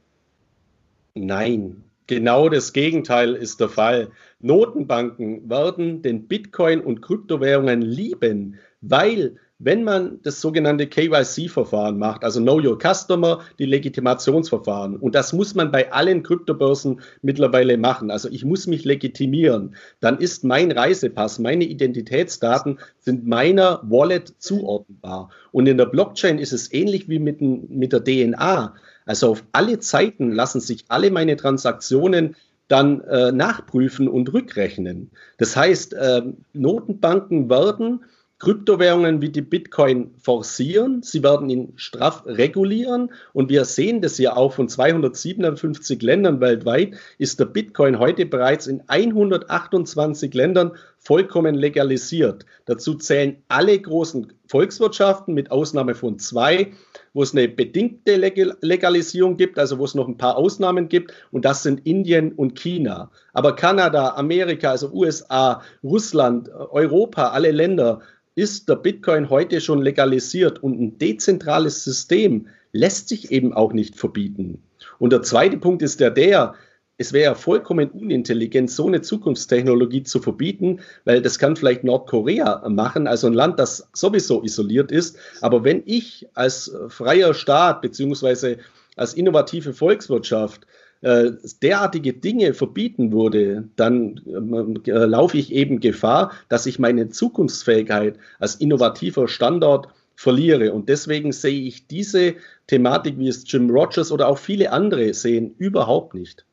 Nein, 1.14 1.84
Genau 2.08 2.48
das 2.48 2.72
Gegenteil 2.72 3.34
ist 3.34 3.58
der 3.58 3.68
Fall. 3.68 4.10
Notenbanken 4.40 5.50
werden 5.50 6.02
den 6.02 6.28
Bitcoin 6.28 6.80
und 6.80 7.02
Kryptowährungen 7.02 7.82
lieben, 7.82 8.60
weil 8.88 9.36
wenn 9.58 9.84
man 9.84 10.20
das 10.22 10.40
sogenannte 10.42 10.86
KYC-Verfahren 10.86 11.98
macht, 11.98 12.24
also 12.24 12.40
Know 12.40 12.60
Your 12.60 12.78
Customer, 12.78 13.40
die 13.58 13.64
Legitimationsverfahren, 13.64 14.96
und 14.96 15.14
das 15.14 15.32
muss 15.32 15.54
man 15.54 15.70
bei 15.70 15.90
allen 15.92 16.22
Kryptobörsen 16.22 17.00
mittlerweile 17.22 17.78
machen, 17.78 18.10
also 18.10 18.28
ich 18.28 18.44
muss 18.44 18.66
mich 18.66 18.84
legitimieren, 18.84 19.74
dann 20.00 20.18
ist 20.18 20.44
mein 20.44 20.72
Reisepass, 20.72 21.38
meine 21.38 21.64
Identitätsdaten 21.64 22.78
sind 22.98 23.26
meiner 23.26 23.80
Wallet 23.84 24.34
zuordnenbar. 24.38 25.30
Und 25.52 25.66
in 25.66 25.78
der 25.78 25.86
Blockchain 25.86 26.38
ist 26.38 26.52
es 26.52 26.70
ähnlich 26.72 27.08
wie 27.08 27.18
mit, 27.18 27.40
mit 27.40 27.94
der 27.94 28.04
DNA. 28.04 28.74
Also 29.06 29.30
auf 29.30 29.44
alle 29.52 29.78
Zeiten 29.78 30.32
lassen 30.32 30.60
sich 30.60 30.84
alle 30.88 31.10
meine 31.10 31.36
Transaktionen 31.36 32.36
dann 32.68 33.00
äh, 33.02 33.32
nachprüfen 33.32 34.08
und 34.08 34.32
rückrechnen. 34.34 35.10
Das 35.38 35.56
heißt, 35.56 35.94
äh, 35.94 36.22
Notenbanken 36.52 37.48
werden 37.48 38.04
Kryptowährungen 38.38 39.22
wie 39.22 39.30
die 39.30 39.40
Bitcoin 39.40 40.10
forcieren, 40.18 41.02
sie 41.02 41.22
werden 41.22 41.48
ihn 41.48 41.72
straff 41.76 42.22
regulieren 42.26 43.10
und 43.32 43.48
wir 43.48 43.64
sehen 43.64 44.02
das 44.02 44.18
ja 44.18 44.36
auch 44.36 44.52
von 44.52 44.68
257 44.68 46.02
Ländern 46.02 46.40
weltweit, 46.40 46.96
ist 47.16 47.40
der 47.40 47.46
Bitcoin 47.46 47.98
heute 47.98 48.26
bereits 48.26 48.66
in 48.66 48.82
128 48.88 50.34
Ländern 50.34 50.72
vollkommen 50.98 51.54
legalisiert. 51.54 52.44
Dazu 52.66 52.94
zählen 52.94 53.36
alle 53.48 53.78
großen 53.78 54.32
Volkswirtschaften 54.48 55.32
mit 55.34 55.50
Ausnahme 55.50 55.94
von 55.94 56.18
zwei, 56.18 56.72
wo 57.14 57.22
es 57.22 57.32
eine 57.32 57.48
bedingte 57.48 58.16
Legalisierung 58.16 59.36
gibt, 59.36 59.58
also 59.58 59.78
wo 59.78 59.84
es 59.84 59.94
noch 59.94 60.08
ein 60.08 60.18
paar 60.18 60.36
Ausnahmen 60.36 60.88
gibt, 60.88 61.12
und 61.30 61.44
das 61.44 61.62
sind 61.62 61.86
Indien 61.86 62.32
und 62.32 62.58
China. 62.58 63.10
Aber 63.32 63.56
Kanada, 63.56 64.14
Amerika, 64.16 64.72
also 64.72 64.90
USA, 64.92 65.62
Russland, 65.82 66.50
Europa, 66.50 67.30
alle 67.30 67.50
Länder 67.50 68.00
ist 68.36 68.68
der 68.68 68.76
Bitcoin 68.76 69.30
heute 69.30 69.60
schon 69.60 69.82
legalisiert 69.82 70.62
und 70.62 70.78
ein 70.78 70.98
dezentrales 70.98 71.82
System 71.82 72.46
lässt 72.70 73.08
sich 73.08 73.32
eben 73.32 73.52
auch 73.52 73.72
nicht 73.72 73.96
verbieten. 73.96 74.62
Und 74.98 75.12
der 75.12 75.22
zweite 75.22 75.56
Punkt 75.56 75.82
ist 75.82 76.00
der, 76.00 76.10
der, 76.10 76.54
es 76.98 77.12
wäre 77.12 77.34
vollkommen 77.34 77.90
unintelligent, 77.90 78.70
so 78.70 78.86
eine 78.86 79.00
Zukunftstechnologie 79.00 80.02
zu 80.02 80.20
verbieten, 80.20 80.80
weil 81.04 81.22
das 81.22 81.38
kann 81.38 81.56
vielleicht 81.56 81.82
Nordkorea 81.82 82.68
machen, 82.68 83.06
also 83.06 83.26
ein 83.26 83.34
Land, 83.34 83.58
das 83.58 83.88
sowieso 83.94 84.42
isoliert 84.42 84.92
ist. 84.92 85.18
Aber 85.40 85.64
wenn 85.64 85.82
ich 85.86 86.28
als 86.34 86.74
freier 86.88 87.34
Staat 87.34 87.80
beziehungsweise 87.80 88.58
als 88.96 89.14
innovative 89.14 89.72
Volkswirtschaft 89.72 90.66
äh, 91.06 91.36
derartige 91.62 92.14
Dinge 92.14 92.52
verbieten 92.52 93.12
würde, 93.12 93.68
dann 93.76 94.20
äh, 94.26 94.90
laufe 94.90 95.38
ich 95.38 95.52
eben 95.52 95.78
Gefahr, 95.78 96.32
dass 96.48 96.66
ich 96.66 96.80
meine 96.80 97.10
Zukunftsfähigkeit 97.10 98.18
als 98.40 98.56
innovativer 98.56 99.28
Standort 99.28 99.86
verliere. 100.16 100.72
Und 100.72 100.88
deswegen 100.88 101.30
sehe 101.30 101.60
ich 101.60 101.86
diese 101.86 102.34
Thematik, 102.66 103.18
wie 103.18 103.28
es 103.28 103.44
Jim 103.46 103.70
Rogers 103.70 104.10
oder 104.10 104.26
auch 104.26 104.38
viele 104.38 104.72
andere 104.72 105.14
sehen, 105.14 105.54
überhaupt 105.58 106.14
nicht. 106.14 106.44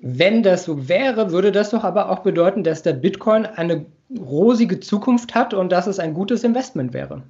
Wenn 0.00 0.42
das 0.42 0.64
so 0.64 0.88
wäre, 0.88 1.30
würde 1.30 1.52
das 1.52 1.70
doch 1.70 1.84
aber 1.84 2.08
auch 2.08 2.20
bedeuten, 2.20 2.64
dass 2.64 2.82
der 2.82 2.94
Bitcoin 2.94 3.44
eine 3.44 3.84
rosige 4.18 4.80
Zukunft 4.80 5.34
hat 5.34 5.52
und 5.52 5.70
dass 5.70 5.86
es 5.86 5.98
ein 5.98 6.14
gutes 6.14 6.42
Investment 6.42 6.94
wäre. 6.94 7.22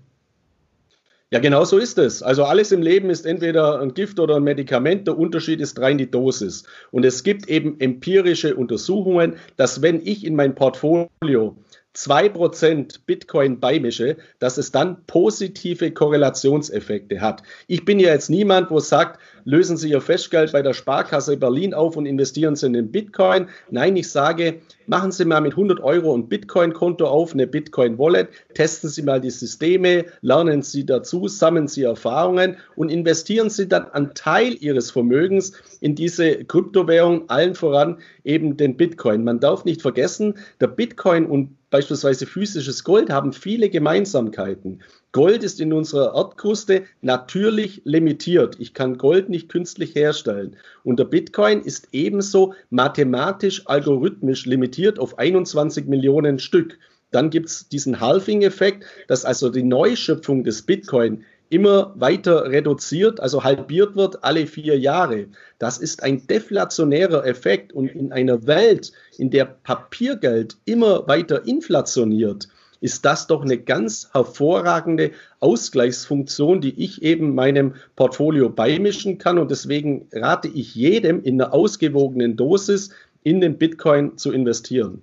Ja, 1.32 1.38
genau 1.38 1.64
so 1.64 1.78
ist 1.78 1.96
es. 1.98 2.24
Also 2.24 2.42
alles 2.42 2.72
im 2.72 2.82
Leben 2.82 3.08
ist 3.08 3.24
entweder 3.24 3.80
ein 3.80 3.94
Gift 3.94 4.18
oder 4.18 4.36
ein 4.36 4.42
Medikament. 4.42 5.06
Der 5.06 5.16
Unterschied 5.16 5.60
ist 5.60 5.78
rein 5.78 5.96
die 5.96 6.10
Dosis. 6.10 6.64
Und 6.90 7.04
es 7.04 7.22
gibt 7.22 7.48
eben 7.48 7.78
empirische 7.78 8.56
Untersuchungen, 8.56 9.36
dass 9.56 9.80
wenn 9.80 10.04
ich 10.04 10.24
in 10.26 10.34
mein 10.34 10.56
Portfolio 10.56 11.56
2% 11.94 13.00
Bitcoin 13.06 13.60
beimische, 13.60 14.16
dass 14.40 14.58
es 14.58 14.72
dann 14.72 15.04
positive 15.06 15.92
Korrelationseffekte 15.92 17.20
hat. 17.20 17.42
Ich 17.68 17.84
bin 17.84 18.00
ja 18.00 18.10
jetzt 18.10 18.30
niemand, 18.30 18.70
wo 18.70 18.80
sagt, 18.80 19.20
lösen 19.44 19.76
Sie 19.76 19.90
Ihr 19.90 20.00
Festgeld 20.00 20.53
bei 20.53 20.62
der 20.62 20.74
Sparkasse 20.74 21.37
Berlin 21.37 21.74
auf 21.74 21.96
und 21.96 22.07
investieren 22.07 22.57
Sie 22.57 22.66
in 22.66 22.72
den 22.72 22.90
Bitcoin. 22.90 23.48
Nein, 23.70 23.96
ich 23.96 24.11
sage, 24.11 24.61
machen 24.87 25.12
Sie 25.12 25.24
mal 25.24 25.40
mit 25.40 25.53
100 25.53 25.81
Euro 25.81 26.14
ein 26.14 26.29
Bitcoin-Konto 26.29 27.07
auf, 27.07 27.33
eine 27.33 27.46
Bitcoin-Wallet, 27.46 28.29
testen 28.55 28.90
Sie 28.90 29.03
mal 29.03 29.20
die 29.20 29.31
Systeme, 29.31 30.05
lernen 30.20 30.62
Sie 30.62 30.85
dazu, 30.85 31.29
sammeln 31.29 31.68
Sie 31.68 31.85
Erfahrungen 31.85 32.57
und 32.76 32.90
investieren 32.90 33.50
Sie 33.50 33.68
dann 33.68 33.90
einen 33.92 34.14
Teil 34.14 34.55
Ihres 34.61 34.90
Vermögens 34.90 35.53
in 35.81 35.94
diese 35.94 36.44
Kryptowährung, 36.44 37.29
allen 37.31 37.55
voran 37.55 37.98
eben 38.24 38.57
den 38.57 38.76
Bitcoin. 38.76 39.24
Man 39.24 39.40
darf 39.40 39.64
nicht 39.64 39.83
vergessen, 39.83 40.35
der 40.61 40.68
Bitcoin 40.68 41.26
und 41.26 41.57
beispielsweise 41.70 42.26
physisches 42.26 42.85
Gold 42.85 43.11
haben 43.11 43.33
viele 43.33 43.70
Gemeinsamkeiten. 43.70 44.83
Gold 45.12 45.42
ist 45.42 45.61
in 45.61 45.73
unserer 45.73 46.14
Erdkruste 46.14 46.85
natürlich 47.03 47.83
limitiert. 47.85 48.57
Ich 48.61 48.75
kann 48.75 48.96
Gold 48.96 49.29
nicht 49.29 49.49
künstlich 49.49 49.96
herstellen. 49.96 50.57
Und 50.85 51.01
der 51.01 51.05
Bitcoin 51.05 51.62
ist 51.62 51.88
ebenso 51.90 52.55
mathematisch, 52.70 53.66
algorithmisch 53.66 54.46
limitiert 54.46 55.01
auf 55.01 55.18
21 55.18 55.87
Millionen 55.87 56.38
Stück. 56.38 56.79
Dann 57.11 57.31
gibt 57.31 57.49
es 57.49 57.68
diesen 57.68 57.99
Halving-Effekt, 57.99 58.85
dass 59.09 59.25
also 59.25 59.51
die 59.51 59.64
Neuschöpfung 59.64 60.44
des 60.44 60.62
Bitcoin 60.62 61.25
immer 61.49 61.92
weiter 61.96 62.44
reduziert, 62.44 63.18
also 63.18 63.42
halbiert 63.42 63.96
wird 63.96 64.23
alle 64.23 64.46
vier 64.46 64.79
Jahre. 64.79 65.27
Das 65.59 65.79
ist 65.79 66.05
ein 66.05 66.25
deflationärer 66.29 67.27
Effekt 67.27 67.73
und 67.73 67.88
in 67.88 68.12
einer 68.12 68.46
Welt, 68.46 68.92
in 69.18 69.31
der 69.31 69.46
Papiergeld 69.46 70.57
immer 70.64 71.09
weiter 71.09 71.44
inflationiert, 71.44 72.49
ist 72.80 73.04
das 73.04 73.26
doch 73.26 73.42
eine 73.42 73.58
ganz 73.58 74.08
hervorragende 74.12 75.12
Ausgleichsfunktion, 75.40 76.60
die 76.60 76.82
ich 76.82 77.02
eben 77.02 77.34
meinem 77.34 77.74
Portfolio 77.96 78.48
beimischen 78.48 79.18
kann. 79.18 79.38
Und 79.38 79.50
deswegen 79.50 80.08
rate 80.12 80.48
ich 80.48 80.74
jedem 80.74 81.22
in 81.22 81.40
einer 81.40 81.52
ausgewogenen 81.52 82.36
Dosis 82.36 82.90
in 83.22 83.40
den 83.40 83.58
Bitcoin 83.58 84.16
zu 84.16 84.32
investieren. 84.32 85.02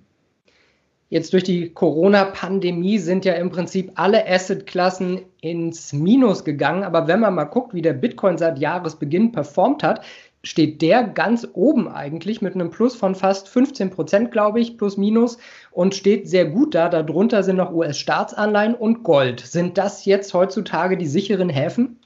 Jetzt 1.10 1.32
durch 1.32 1.44
die 1.44 1.70
Corona-Pandemie 1.70 2.98
sind 2.98 3.24
ja 3.24 3.32
im 3.32 3.48
Prinzip 3.48 3.92
alle 3.94 4.28
Assetklassen 4.28 5.22
ins 5.40 5.94
Minus 5.94 6.44
gegangen. 6.44 6.84
Aber 6.84 7.08
wenn 7.08 7.20
man 7.20 7.34
mal 7.34 7.44
guckt, 7.44 7.72
wie 7.72 7.80
der 7.80 7.94
Bitcoin 7.94 8.36
seit 8.36 8.58
Jahresbeginn 8.58 9.32
performt 9.32 9.82
hat, 9.82 10.04
steht 10.42 10.82
der 10.82 11.04
ganz 11.04 11.46
oben 11.52 11.88
eigentlich 11.88 12.40
mit 12.40 12.54
einem 12.54 12.70
Plus 12.70 12.94
von 12.94 13.14
fast 13.14 13.48
15 13.48 13.90
Prozent, 13.90 14.32
glaube 14.32 14.60
ich, 14.60 14.78
plus 14.78 14.96
minus 14.96 15.38
und 15.70 15.94
steht 15.94 16.28
sehr 16.28 16.46
gut 16.46 16.74
da. 16.74 16.88
Darunter 16.88 17.42
sind 17.42 17.56
noch 17.56 17.72
US-Staatsanleihen 17.72 18.74
und 18.74 19.02
Gold. 19.02 19.40
Sind 19.40 19.78
das 19.78 20.04
jetzt 20.04 20.34
heutzutage 20.34 20.96
die 20.96 21.06
sicheren 21.06 21.48
Häfen? 21.48 21.98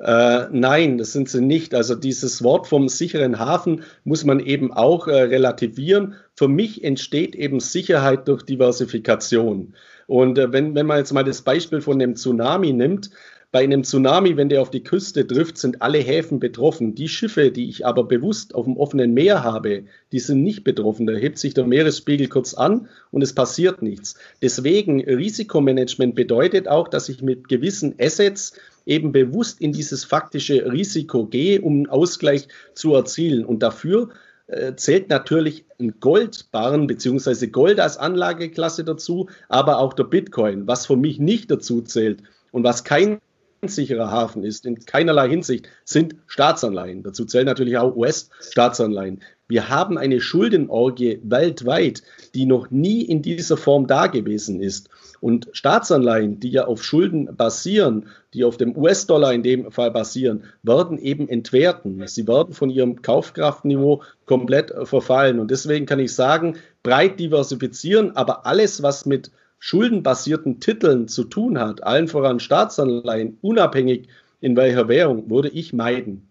Äh, 0.00 0.48
nein, 0.50 0.98
das 0.98 1.12
sind 1.12 1.28
sie 1.28 1.40
nicht. 1.40 1.74
Also 1.74 1.94
dieses 1.94 2.42
Wort 2.42 2.66
vom 2.66 2.88
sicheren 2.88 3.38
Hafen 3.38 3.84
muss 4.04 4.24
man 4.24 4.40
eben 4.40 4.72
auch 4.72 5.06
äh, 5.06 5.14
relativieren. 5.14 6.14
Für 6.34 6.48
mich 6.48 6.82
entsteht 6.82 7.34
eben 7.36 7.60
Sicherheit 7.60 8.26
durch 8.28 8.42
Diversifikation. 8.42 9.74
Und 10.06 10.38
äh, 10.38 10.52
wenn, 10.52 10.74
wenn 10.74 10.86
man 10.86 10.98
jetzt 10.98 11.12
mal 11.12 11.24
das 11.24 11.42
Beispiel 11.42 11.80
von 11.80 11.98
dem 11.98 12.16
Tsunami 12.16 12.72
nimmt, 12.72 13.10
bei 13.54 13.62
einem 13.62 13.84
Tsunami, 13.84 14.36
wenn 14.36 14.48
der 14.48 14.60
auf 14.62 14.70
die 14.72 14.82
Küste 14.82 15.24
trifft, 15.24 15.58
sind 15.58 15.80
alle 15.80 15.98
Häfen 15.98 16.40
betroffen. 16.40 16.96
Die 16.96 17.06
Schiffe, 17.06 17.52
die 17.52 17.68
ich 17.68 17.86
aber 17.86 18.02
bewusst 18.02 18.52
auf 18.52 18.64
dem 18.64 18.76
offenen 18.76 19.14
Meer 19.14 19.44
habe, 19.44 19.84
die 20.10 20.18
sind 20.18 20.42
nicht 20.42 20.64
betroffen. 20.64 21.06
Da 21.06 21.12
hebt 21.12 21.38
sich 21.38 21.54
der 21.54 21.64
Meeresspiegel 21.64 22.26
kurz 22.26 22.54
an 22.54 22.88
und 23.12 23.22
es 23.22 23.32
passiert 23.32 23.80
nichts. 23.80 24.16
Deswegen 24.42 25.04
Risikomanagement 25.04 26.16
bedeutet 26.16 26.66
auch, 26.66 26.88
dass 26.88 27.08
ich 27.08 27.22
mit 27.22 27.48
gewissen 27.48 27.94
Assets 28.00 28.54
eben 28.86 29.12
bewusst 29.12 29.60
in 29.60 29.70
dieses 29.70 30.02
faktische 30.02 30.72
Risiko 30.72 31.26
gehe, 31.26 31.60
um 31.60 31.74
einen 31.74 31.86
Ausgleich 31.86 32.48
zu 32.74 32.92
erzielen. 32.92 33.44
Und 33.44 33.62
dafür 33.62 34.08
äh, 34.48 34.74
zählt 34.74 35.10
natürlich 35.10 35.64
ein 35.78 36.00
Goldbarren 36.00 36.88
bzw. 36.88 37.46
Gold 37.46 37.78
als 37.78 37.98
Anlageklasse 37.98 38.82
dazu, 38.82 39.28
aber 39.48 39.78
auch 39.78 39.92
der 39.92 40.02
Bitcoin, 40.02 40.66
was 40.66 40.86
für 40.86 40.96
mich 40.96 41.20
nicht 41.20 41.52
dazu 41.52 41.82
zählt 41.82 42.20
und 42.50 42.64
was 42.64 42.82
kein 42.82 43.20
sicherer 43.68 44.10
Hafen 44.10 44.44
ist, 44.44 44.66
in 44.66 44.84
keinerlei 44.84 45.28
Hinsicht, 45.28 45.68
sind 45.84 46.16
Staatsanleihen. 46.26 47.02
Dazu 47.02 47.24
zählen 47.24 47.46
natürlich 47.46 47.78
auch 47.78 47.96
US-Staatsanleihen. 47.96 49.20
Wir 49.46 49.68
haben 49.68 49.98
eine 49.98 50.20
Schuldenorgie 50.20 51.20
weltweit, 51.22 52.02
die 52.34 52.46
noch 52.46 52.70
nie 52.70 53.02
in 53.02 53.20
dieser 53.20 53.56
Form 53.56 53.86
da 53.86 54.06
gewesen 54.06 54.60
ist. 54.60 54.88
Und 55.20 55.48
Staatsanleihen, 55.52 56.40
die 56.40 56.50
ja 56.50 56.66
auf 56.66 56.82
Schulden 56.82 57.36
basieren, 57.36 58.08
die 58.32 58.44
auf 58.44 58.56
dem 58.56 58.76
US-Dollar 58.76 59.34
in 59.34 59.42
dem 59.42 59.70
Fall 59.70 59.90
basieren, 59.90 60.44
werden 60.62 60.98
eben 60.98 61.28
entwerten. 61.28 62.06
Sie 62.06 62.26
werden 62.26 62.54
von 62.54 62.70
ihrem 62.70 63.02
Kaufkraftniveau 63.02 64.02
komplett 64.26 64.72
verfallen. 64.84 65.38
Und 65.38 65.50
deswegen 65.50 65.86
kann 65.86 65.98
ich 65.98 66.14
sagen, 66.14 66.56
breit 66.82 67.20
diversifizieren, 67.20 68.16
aber 68.16 68.46
alles, 68.46 68.82
was 68.82 69.06
mit 69.06 69.30
schuldenbasierten 69.64 70.60
Titeln 70.60 71.08
zu 71.08 71.24
tun 71.24 71.58
hat, 71.58 71.84
allen 71.84 72.06
voran 72.06 72.38
Staatsanleihen, 72.38 73.38
unabhängig 73.40 74.08
in 74.42 74.56
welcher 74.56 74.88
Währung, 74.88 75.30
würde 75.30 75.48
ich 75.48 75.72
meiden. 75.72 76.30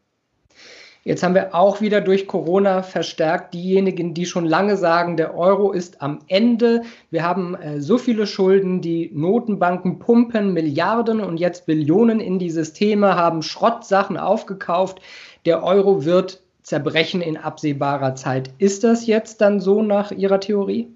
Jetzt 1.04 1.24
haben 1.24 1.34
wir 1.34 1.56
auch 1.56 1.82
wieder 1.82 2.00
durch 2.00 2.28
Corona 2.28 2.84
verstärkt 2.84 3.56
diejenigen, 3.56 4.14
die 4.14 4.28
schon 4.28 4.46
lange 4.46 4.78
sagen, 4.78 5.18
der 5.18 5.36
Euro 5.36 5.72
ist 5.72 6.00
am 6.00 6.20
Ende. 6.28 6.84
Wir 7.10 7.24
haben 7.24 7.56
äh, 7.56 7.82
so 7.82 7.98
viele 7.98 8.28
Schulden, 8.28 8.82
die 8.82 9.10
Notenbanken 9.12 9.98
pumpen 9.98 10.54
Milliarden 10.54 11.20
und 11.20 11.38
jetzt 11.38 11.66
Billionen 11.66 12.20
in 12.20 12.38
die 12.38 12.52
Systeme, 12.52 13.16
haben 13.16 13.42
Schrottsachen 13.42 14.16
aufgekauft. 14.16 15.02
Der 15.48 15.64
Euro 15.64 16.06
wird 16.06 16.44
zerbrechen 16.62 17.24
in 17.24 17.38
absehbarer 17.38 18.14
Zeit. 18.14 18.52
Ist 18.60 18.84
das 18.84 19.08
jetzt 19.08 19.42
dann 19.42 19.60
so 19.60 19.82
nach 19.82 20.12
Ihrer 20.12 20.40
Theorie? 20.40 20.94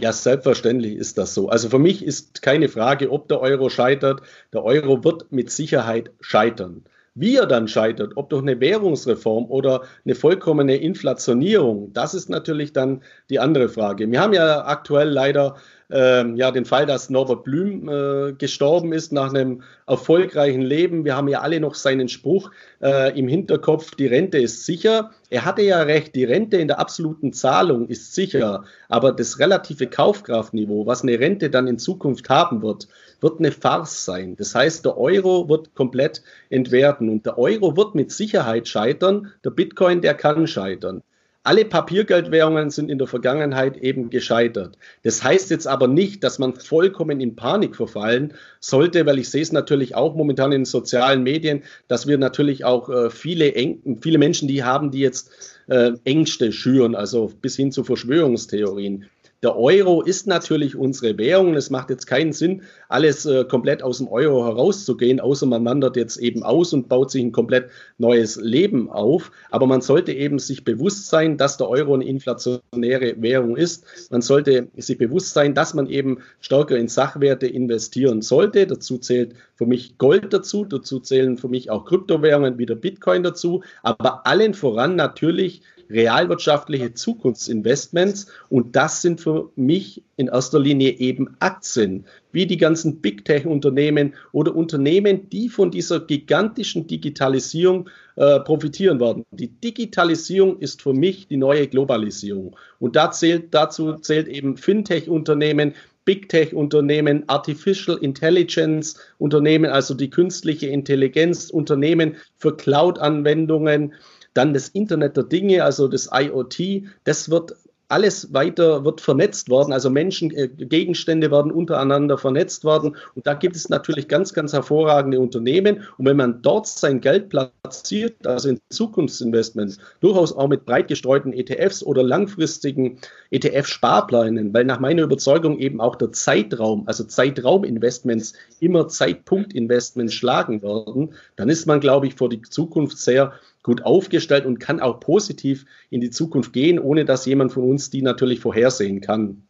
Ja, 0.00 0.12
selbstverständlich 0.12 0.96
ist 0.96 1.18
das 1.18 1.34
so. 1.34 1.48
Also 1.48 1.68
für 1.68 1.78
mich 1.78 2.04
ist 2.04 2.42
keine 2.42 2.68
Frage, 2.68 3.10
ob 3.10 3.28
der 3.28 3.40
Euro 3.40 3.68
scheitert. 3.68 4.22
Der 4.52 4.64
Euro 4.64 5.04
wird 5.04 5.30
mit 5.30 5.50
Sicherheit 5.50 6.10
scheitern. 6.20 6.84
Wie 7.14 7.36
er 7.36 7.46
dann 7.46 7.68
scheitert, 7.68 8.12
ob 8.16 8.30
durch 8.30 8.42
eine 8.42 8.58
Währungsreform 8.58 9.50
oder 9.50 9.82
eine 10.04 10.14
vollkommene 10.14 10.76
Inflationierung, 10.76 11.92
das 11.92 12.14
ist 12.14 12.30
natürlich 12.30 12.72
dann 12.72 13.02
die 13.28 13.38
andere 13.38 13.68
Frage. 13.68 14.10
Wir 14.10 14.20
haben 14.20 14.32
ja 14.32 14.64
aktuell 14.64 15.10
leider 15.10 15.56
ähm, 15.92 16.36
ja, 16.36 16.50
den 16.50 16.64
Fall, 16.64 16.86
dass 16.86 17.10
Norbert 17.10 17.44
Blüm 17.44 17.88
äh, 17.88 18.32
gestorben 18.32 18.92
ist 18.92 19.12
nach 19.12 19.32
einem 19.32 19.62
erfolgreichen 19.86 20.62
Leben. 20.62 21.04
Wir 21.04 21.16
haben 21.16 21.28
ja 21.28 21.40
alle 21.40 21.60
noch 21.60 21.74
seinen 21.74 22.08
Spruch 22.08 22.50
äh, 22.80 23.16
im 23.18 23.28
Hinterkopf, 23.28 23.94
die 23.94 24.06
Rente 24.06 24.38
ist 24.38 24.64
sicher. 24.64 25.10
Er 25.28 25.44
hatte 25.44 25.62
ja 25.62 25.82
recht, 25.82 26.14
die 26.14 26.24
Rente 26.24 26.56
in 26.56 26.68
der 26.68 26.78
absoluten 26.78 27.32
Zahlung 27.34 27.88
ist 27.88 28.14
sicher, 28.14 28.64
aber 28.88 29.12
das 29.12 29.38
relative 29.38 29.86
Kaufkraftniveau, 29.86 30.86
was 30.86 31.02
eine 31.02 31.20
Rente 31.20 31.50
dann 31.50 31.68
in 31.68 31.78
Zukunft 31.78 32.30
haben 32.30 32.62
wird, 32.62 32.88
wird 33.20 33.38
eine 33.38 33.52
Farce 33.52 34.04
sein. 34.04 34.34
Das 34.36 34.54
heißt, 34.54 34.84
der 34.86 34.96
Euro 34.96 35.48
wird 35.48 35.74
komplett 35.74 36.22
entwerten 36.48 37.10
und 37.10 37.26
der 37.26 37.38
Euro 37.38 37.76
wird 37.76 37.94
mit 37.94 38.10
Sicherheit 38.12 38.66
scheitern. 38.66 39.30
Der 39.44 39.50
Bitcoin, 39.50 40.00
der 40.00 40.14
kann 40.14 40.46
scheitern. 40.46 41.02
Alle 41.44 41.64
Papiergeldwährungen 41.64 42.70
sind 42.70 42.88
in 42.88 42.98
der 42.98 43.08
Vergangenheit 43.08 43.76
eben 43.76 44.10
gescheitert. 44.10 44.78
Das 45.02 45.24
heißt 45.24 45.50
jetzt 45.50 45.66
aber 45.66 45.88
nicht, 45.88 46.22
dass 46.22 46.38
man 46.38 46.54
vollkommen 46.54 47.20
in 47.20 47.34
Panik 47.34 47.74
verfallen 47.74 48.34
sollte, 48.60 49.06
weil 49.06 49.18
ich 49.18 49.28
sehe 49.28 49.42
es 49.42 49.50
natürlich 49.50 49.96
auch 49.96 50.14
momentan 50.14 50.52
in 50.52 50.64
sozialen 50.64 51.24
Medien, 51.24 51.64
dass 51.88 52.06
wir 52.06 52.16
natürlich 52.16 52.64
auch 52.64 52.88
äh, 52.88 53.10
viele, 53.10 53.54
Eng 53.54 53.98
viele 54.00 54.18
Menschen, 54.18 54.46
die 54.46 54.62
haben, 54.62 54.92
die 54.92 55.00
jetzt 55.00 55.58
äh, 55.66 55.90
Ängste 56.04 56.52
schüren, 56.52 56.94
also 56.94 57.32
bis 57.40 57.56
hin 57.56 57.72
zu 57.72 57.82
Verschwörungstheorien. 57.82 59.06
Der 59.44 59.58
Euro 59.58 60.02
ist 60.02 60.28
natürlich 60.28 60.76
unsere 60.76 61.18
Währung. 61.18 61.56
Es 61.56 61.68
macht 61.68 61.90
jetzt 61.90 62.06
keinen 62.06 62.32
Sinn, 62.32 62.62
alles 62.88 63.26
äh, 63.26 63.44
komplett 63.44 63.82
aus 63.82 63.98
dem 63.98 64.06
Euro 64.06 64.44
herauszugehen, 64.44 65.18
außer 65.18 65.46
man 65.46 65.64
wandert 65.64 65.96
jetzt 65.96 66.18
eben 66.18 66.44
aus 66.44 66.72
und 66.72 66.88
baut 66.88 67.10
sich 67.10 67.24
ein 67.24 67.32
komplett 67.32 67.68
neues 67.98 68.36
Leben 68.36 68.88
auf. 68.88 69.32
Aber 69.50 69.66
man 69.66 69.80
sollte 69.80 70.12
eben 70.12 70.38
sich 70.38 70.62
bewusst 70.62 71.08
sein, 71.08 71.38
dass 71.38 71.56
der 71.56 71.68
Euro 71.68 71.94
eine 71.94 72.04
inflationäre 72.04 73.20
Währung 73.20 73.56
ist. 73.56 73.84
Man 74.12 74.22
sollte 74.22 74.68
sich 74.76 74.96
bewusst 74.96 75.34
sein, 75.34 75.54
dass 75.54 75.74
man 75.74 75.88
eben 75.88 76.18
stärker 76.38 76.76
in 76.76 76.86
Sachwerte 76.86 77.48
investieren 77.48 78.22
sollte. 78.22 78.68
Dazu 78.68 78.98
zählt 78.98 79.34
für 79.56 79.66
mich 79.66 79.98
Gold 79.98 80.32
dazu, 80.32 80.64
dazu 80.64 81.00
zählen 81.00 81.36
für 81.36 81.48
mich 81.48 81.68
auch 81.68 81.84
Kryptowährungen 81.84 82.58
wie 82.58 82.66
der 82.66 82.76
Bitcoin 82.76 83.24
dazu, 83.24 83.64
aber 83.82 84.24
allen 84.24 84.54
voran 84.54 84.94
natürlich 84.94 85.62
realwirtschaftliche 85.92 86.94
Zukunftsinvestments. 86.94 88.26
Und 88.48 88.74
das 88.74 89.02
sind 89.02 89.20
für 89.20 89.50
mich 89.56 90.02
in 90.16 90.28
erster 90.28 90.58
Linie 90.58 90.98
eben 90.98 91.36
Aktien, 91.38 92.06
wie 92.32 92.46
die 92.46 92.56
ganzen 92.56 93.00
Big 93.00 93.24
Tech-Unternehmen 93.24 94.14
oder 94.32 94.54
Unternehmen, 94.56 95.28
die 95.30 95.48
von 95.48 95.70
dieser 95.70 96.00
gigantischen 96.00 96.86
Digitalisierung 96.86 97.88
äh, 98.16 98.40
profitieren 98.40 99.00
werden. 99.00 99.24
Die 99.30 99.48
Digitalisierung 99.48 100.58
ist 100.58 100.82
für 100.82 100.94
mich 100.94 101.28
die 101.28 101.36
neue 101.36 101.68
Globalisierung. 101.68 102.56
Und 102.78 102.96
da 102.96 103.10
zählt, 103.10 103.54
dazu 103.54 103.94
zählt 103.94 104.28
eben 104.28 104.56
Fintech-Unternehmen, 104.56 105.74
Big 106.04 106.28
Tech-Unternehmen, 106.28 107.28
Artificial 107.28 107.96
Intelligence 107.98 108.96
Unternehmen, 109.18 109.70
also 109.70 109.94
die 109.94 110.10
künstliche 110.10 110.66
Intelligenz 110.66 111.50
Unternehmen 111.50 112.16
für 112.38 112.56
Cloud-Anwendungen, 112.56 113.94
dann 114.34 114.54
das 114.54 114.68
Internet 114.68 115.16
der 115.16 115.24
Dinge, 115.24 115.64
also 115.64 115.88
das 115.88 116.10
IoT, 116.12 116.84
das 117.04 117.30
wird 117.30 117.54
alles 117.92 118.32
weiter 118.32 118.86
wird 118.86 119.02
vernetzt 119.02 119.50
worden, 119.50 119.72
also 119.72 119.90
Menschen, 119.90 120.30
äh, 120.30 120.48
Gegenstände 120.48 121.30
werden 121.30 121.52
untereinander 121.52 122.16
vernetzt 122.16 122.64
worden. 122.64 122.96
Und 123.14 123.26
da 123.26 123.34
gibt 123.34 123.54
es 123.54 123.68
natürlich 123.68 124.08
ganz, 124.08 124.32
ganz 124.32 124.54
hervorragende 124.54 125.20
Unternehmen. 125.20 125.82
Und 125.98 126.06
wenn 126.06 126.16
man 126.16 126.40
dort 126.40 126.66
sein 126.66 127.02
Geld 127.02 127.28
platziert, 127.28 128.26
also 128.26 128.48
in 128.48 128.60
Zukunftsinvestments, 128.70 129.76
durchaus 130.00 130.34
auch 130.34 130.48
mit 130.48 130.64
breit 130.64 130.88
gestreuten 130.88 131.34
ETFs 131.34 131.82
oder 131.82 132.02
langfristigen 132.02 132.96
ETF-Sparplänen, 133.30 134.54
weil 134.54 134.64
nach 134.64 134.80
meiner 134.80 135.02
Überzeugung 135.02 135.58
eben 135.58 135.78
auch 135.82 135.96
der 135.96 136.12
Zeitraum, 136.12 136.84
also 136.86 137.04
Zeitrauminvestments, 137.04 138.32
immer 138.58 138.88
Zeitpunktinvestments 138.88 140.14
schlagen 140.14 140.62
werden, 140.62 141.12
dann 141.36 141.50
ist 141.50 141.66
man, 141.66 141.80
glaube 141.80 142.06
ich, 142.06 142.14
für 142.14 142.30
die 142.30 142.40
Zukunft 142.40 142.96
sehr 142.96 143.34
gut 143.62 143.84
aufgestellt 143.84 144.46
und 144.46 144.58
kann 144.58 144.80
auch 144.80 145.00
positiv 145.00 145.64
in 145.90 146.00
die 146.00 146.10
Zukunft 146.10 146.52
gehen, 146.52 146.78
ohne 146.78 147.04
dass 147.04 147.26
jemand 147.26 147.52
von 147.52 147.64
uns 147.64 147.90
die 147.90 148.02
natürlich 148.02 148.40
vorhersehen 148.40 149.00
kann. 149.00 149.42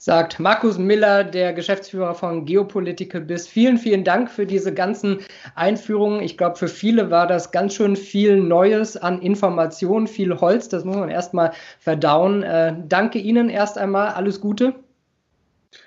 Sagt 0.00 0.38
Markus 0.38 0.78
Miller, 0.78 1.24
der 1.24 1.52
Geschäftsführer 1.52 2.14
von 2.14 2.44
Geopolitical 2.44 3.20
Biz. 3.20 3.48
Vielen, 3.48 3.78
vielen 3.78 4.04
Dank 4.04 4.30
für 4.30 4.46
diese 4.46 4.72
ganzen 4.72 5.18
Einführungen. 5.56 6.22
Ich 6.22 6.38
glaube, 6.38 6.54
für 6.54 6.68
viele 6.68 7.10
war 7.10 7.26
das 7.26 7.50
ganz 7.50 7.74
schön 7.74 7.96
viel 7.96 8.36
Neues 8.36 8.96
an 8.96 9.20
Informationen, 9.20 10.06
viel 10.06 10.40
Holz. 10.40 10.68
Das 10.68 10.84
muss 10.84 10.94
man 10.94 11.08
erstmal 11.08 11.50
verdauen. 11.80 12.44
Äh, 12.44 12.76
danke 12.86 13.18
Ihnen 13.18 13.50
erst 13.50 13.76
einmal. 13.76 14.10
Alles 14.10 14.40
Gute. 14.40 14.76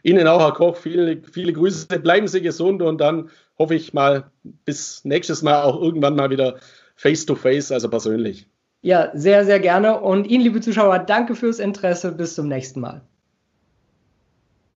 Ihnen 0.03 0.27
auch, 0.27 0.41
Herr 0.41 0.51
Koch. 0.51 0.75
Viele, 0.75 1.21
viele 1.31 1.53
Grüße. 1.53 1.87
Bleiben 1.99 2.27
Sie 2.27 2.41
gesund 2.41 2.81
und 2.81 2.99
dann 2.99 3.29
hoffe 3.57 3.75
ich 3.75 3.93
mal 3.93 4.29
bis 4.65 5.05
nächstes 5.05 5.41
Mal 5.41 5.63
auch 5.63 5.81
irgendwann 5.81 6.17
mal 6.17 6.29
wieder 6.29 6.57
face 6.95 7.25
to 7.25 7.35
face, 7.35 7.71
also 7.71 7.89
persönlich. 7.89 8.47
Ja, 8.81 9.11
sehr, 9.13 9.45
sehr 9.45 9.59
gerne. 9.59 9.99
Und 9.99 10.25
Ihnen, 10.25 10.43
liebe 10.43 10.61
Zuschauer, 10.61 10.99
danke 10.99 11.35
fürs 11.35 11.59
Interesse. 11.59 12.11
Bis 12.11 12.35
zum 12.35 12.47
nächsten 12.47 12.79
Mal. 12.79 13.01